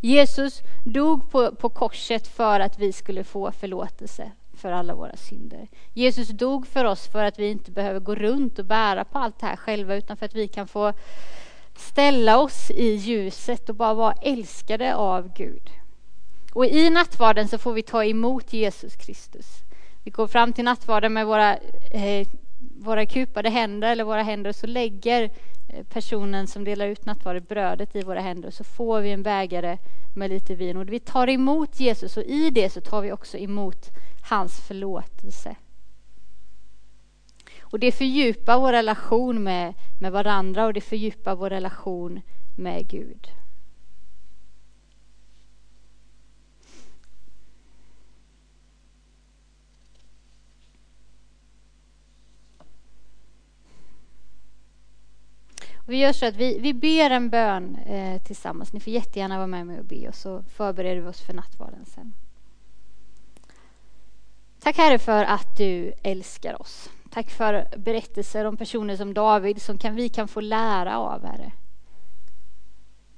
Jesus 0.00 0.60
dog 0.84 1.30
på, 1.30 1.54
på 1.54 1.68
korset 1.68 2.28
för 2.28 2.60
att 2.60 2.78
vi 2.78 2.92
skulle 2.92 3.24
få 3.24 3.52
förlåtelse 3.52 4.32
för 4.52 4.72
alla 4.72 4.94
våra 4.94 5.16
synder. 5.16 5.68
Jesus 5.92 6.28
dog 6.28 6.66
för 6.66 6.84
oss 6.84 7.06
för 7.06 7.24
att 7.24 7.38
vi 7.38 7.50
inte 7.50 7.70
behöver 7.70 8.00
gå 8.00 8.14
runt 8.14 8.58
och 8.58 8.64
bära 8.64 9.04
på 9.04 9.18
allt 9.18 9.40
det 9.40 9.46
här 9.46 9.56
själva 9.56 9.94
utan 9.94 10.16
för 10.16 10.26
att 10.26 10.34
vi 10.34 10.48
kan 10.48 10.68
få 10.68 10.92
ställa 11.76 12.38
oss 12.38 12.70
i 12.70 12.94
ljuset 12.94 13.68
och 13.68 13.74
bara 13.74 13.94
vara 13.94 14.14
älskade 14.22 14.94
av 14.94 15.32
Gud. 15.34 15.79
Och 16.52 16.66
i 16.66 16.90
nattvarden 16.90 17.48
så 17.48 17.58
får 17.58 17.72
vi 17.72 17.82
ta 17.82 18.04
emot 18.04 18.52
Jesus 18.52 18.96
Kristus. 18.96 19.46
Vi 20.04 20.10
går 20.10 20.26
fram 20.26 20.52
till 20.52 20.64
nattvarden 20.64 21.12
med 21.12 21.26
våra, 21.26 21.56
eh, 21.90 22.28
våra 22.78 23.06
kupade 23.06 23.50
händer 23.50 23.92
eller 23.92 24.04
våra 24.04 24.22
händer 24.22 24.50
och 24.50 24.56
så 24.56 24.66
lägger 24.66 25.22
eh, 25.68 25.84
personen 25.92 26.46
som 26.46 26.64
delar 26.64 26.86
ut 26.86 27.06
nattvarden 27.06 27.44
brödet 27.48 27.96
i 27.96 28.02
våra 28.02 28.20
händer 28.20 28.48
och 28.48 28.54
så 28.54 28.64
får 28.64 29.00
vi 29.00 29.10
en 29.10 29.22
bägare 29.22 29.78
med 30.14 30.30
lite 30.30 30.54
vin 30.54 30.76
och 30.76 30.88
vi 30.88 31.00
tar 31.00 31.28
emot 31.28 31.80
Jesus 31.80 32.16
och 32.16 32.22
i 32.22 32.50
det 32.50 32.70
så 32.70 32.80
tar 32.80 33.00
vi 33.00 33.12
också 33.12 33.38
emot 33.38 33.90
hans 34.28 34.60
förlåtelse. 34.60 35.56
Och 37.60 37.78
det 37.78 37.92
fördjupar 37.92 38.58
vår 38.58 38.72
relation 38.72 39.42
med, 39.42 39.74
med 40.00 40.12
varandra 40.12 40.66
och 40.66 40.72
det 40.72 40.80
fördjupar 40.80 41.34
vår 41.34 41.50
relation 41.50 42.20
med 42.56 42.88
Gud. 42.88 43.28
Vi 55.90 55.96
gör 55.96 56.12
så 56.12 56.26
att 56.26 56.36
vi, 56.36 56.58
vi 56.58 56.74
ber 56.74 57.10
en 57.10 57.30
bön 57.30 57.76
eh, 57.76 58.22
tillsammans. 58.22 58.72
Ni 58.72 58.80
får 58.80 58.92
jättegärna 58.92 59.36
vara 59.36 59.46
med 59.46 59.66
mig 59.66 59.78
och 59.78 59.84
be 59.84 60.08
och 60.08 60.14
så 60.14 60.42
förbereder 60.42 61.00
vi 61.00 61.08
oss 61.08 61.20
för 61.20 61.32
nattvarden 61.32 61.84
sen. 61.86 62.12
Tack 64.60 64.76
Herre 64.76 64.98
för 64.98 65.24
att 65.24 65.56
du 65.56 65.92
älskar 66.02 66.62
oss. 66.62 66.90
Tack 67.10 67.30
för 67.30 67.66
berättelser 67.76 68.44
om 68.44 68.56
personer 68.56 68.96
som 68.96 69.14
David 69.14 69.62
som 69.62 69.78
kan, 69.78 69.94
vi 69.94 70.08
kan 70.08 70.28
få 70.28 70.40
lära 70.40 70.98
av 70.98 71.26
Herre. 71.26 71.52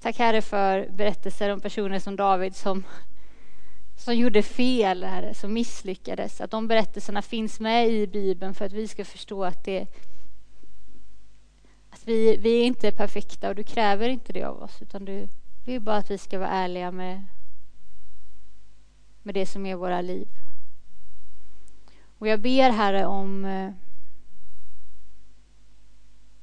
Tack 0.01 0.19
Herre 0.19 0.43
för 0.43 0.89
berättelser 0.91 1.51
om 1.51 1.61
personer 1.61 1.99
som 1.99 2.17
David 2.17 2.57
som, 2.57 2.85
som 3.97 4.17
gjorde 4.17 4.43
fel, 4.43 5.05
Herre, 5.05 5.35
som 5.35 5.53
misslyckades. 5.53 6.41
Att 6.41 6.51
de 6.51 6.69
berättelserna 6.69 7.23
finns 7.23 7.61
med 7.61 7.89
i 7.89 8.07
Bibeln 8.07 8.55
för 8.55 8.65
att 8.65 8.73
vi 8.73 8.89
ska 8.89 9.05
förstå 9.05 9.45
att 9.45 9.65
det 9.65 9.87
vi, 12.05 12.37
vi 12.37 12.61
är 12.61 12.65
inte 12.65 12.93
perfekta 12.93 13.49
och 13.49 13.55
du 13.55 13.63
kräver 13.63 14.09
inte 14.09 14.33
det 14.33 14.43
av 14.43 14.63
oss 14.63 14.83
utan 14.83 15.05
du 15.05 15.29
vill 15.65 15.81
bara 15.81 15.97
att 15.97 16.11
vi 16.11 16.19
ska 16.19 16.39
vara 16.39 16.49
ärliga 16.49 16.91
med, 16.91 17.25
med 19.23 19.35
det 19.35 19.47
som 19.47 19.67
är 19.67 19.75
våra 19.75 20.01
liv. 20.01 20.29
Och 22.19 22.29
jag 22.29 22.41
ber 22.41 22.71
Herre 22.71 23.07
om, 23.07 23.45
eh, 23.45 23.73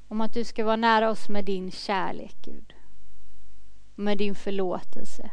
om 0.07 0.21
att 0.21 0.33
du 0.33 0.43
ska 0.43 0.65
vara 0.65 0.75
nära 0.75 1.09
oss 1.09 1.29
med 1.29 1.45
din 1.45 1.71
kärlek 1.71 2.35
Gud. 2.41 2.73
Med 3.95 4.17
din 4.17 4.35
förlåtelse. 4.35 5.31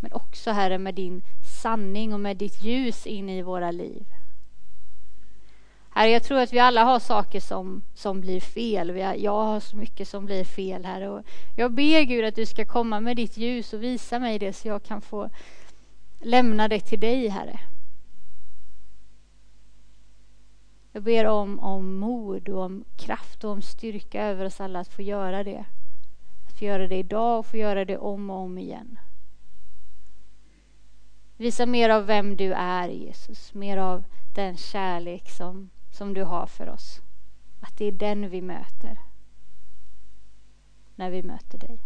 Men 0.00 0.12
också 0.12 0.50
Herre 0.50 0.78
med 0.78 0.94
din 0.94 1.22
sanning 1.62 2.14
och 2.14 2.20
med 2.20 2.36
ditt 2.36 2.62
ljus 2.62 3.06
in 3.06 3.28
i 3.28 3.42
våra 3.42 3.70
liv. 3.70 4.06
Herre, 5.98 6.10
jag 6.10 6.22
tror 6.22 6.38
att 6.38 6.52
vi 6.52 6.58
alla 6.58 6.84
har 6.84 6.98
saker 6.98 7.40
som, 7.40 7.82
som 7.94 8.20
blir 8.20 8.40
fel. 8.40 8.92
Vi 8.92 9.02
har, 9.02 9.14
jag 9.14 9.44
har 9.44 9.60
så 9.60 9.76
mycket 9.76 10.08
som 10.08 10.24
blir 10.24 10.44
fel, 10.44 10.84
Herre. 10.84 11.08
Och 11.08 11.22
jag 11.56 11.72
ber 11.72 12.02
Gud 12.02 12.24
att 12.24 12.34
du 12.34 12.46
ska 12.46 12.64
komma 12.64 13.00
med 13.00 13.16
ditt 13.16 13.36
ljus 13.36 13.72
och 13.72 13.82
visa 13.82 14.18
mig 14.18 14.38
det 14.38 14.52
så 14.52 14.68
jag 14.68 14.82
kan 14.82 15.00
få 15.00 15.30
lämna 16.20 16.68
det 16.68 16.80
till 16.80 17.00
dig, 17.00 17.28
Herre. 17.28 17.60
Jag 20.92 21.02
ber 21.02 21.26
om, 21.26 21.60
om 21.60 21.98
mod 21.98 22.48
och 22.48 22.62
om 22.62 22.84
kraft 22.96 23.44
och 23.44 23.50
om 23.50 23.62
styrka 23.62 24.24
över 24.24 24.44
oss 24.44 24.60
alla 24.60 24.80
att 24.80 24.94
få 24.94 25.02
göra 25.02 25.44
det. 25.44 25.64
Att 26.48 26.58
få 26.58 26.64
göra 26.64 26.88
det 26.88 26.96
idag 26.96 27.38
och 27.38 27.46
få 27.46 27.56
göra 27.56 27.84
det 27.84 27.98
om 27.98 28.30
och 28.30 28.36
om 28.36 28.58
igen. 28.58 28.98
Visa 31.36 31.66
mer 31.66 31.90
av 31.90 32.06
vem 32.06 32.36
du 32.36 32.52
är, 32.52 32.88
Jesus. 32.88 33.54
Mer 33.54 33.76
av 33.76 34.04
den 34.34 34.56
kärlek 34.56 35.30
som 35.30 35.70
som 35.98 36.14
du 36.14 36.22
har 36.24 36.46
för 36.46 36.68
oss. 36.68 37.02
Att 37.60 37.76
det 37.76 37.84
är 37.84 37.92
den 37.92 38.30
vi 38.30 38.42
möter 38.42 38.98
när 40.94 41.10
vi 41.10 41.22
möter 41.22 41.58
dig. 41.58 41.80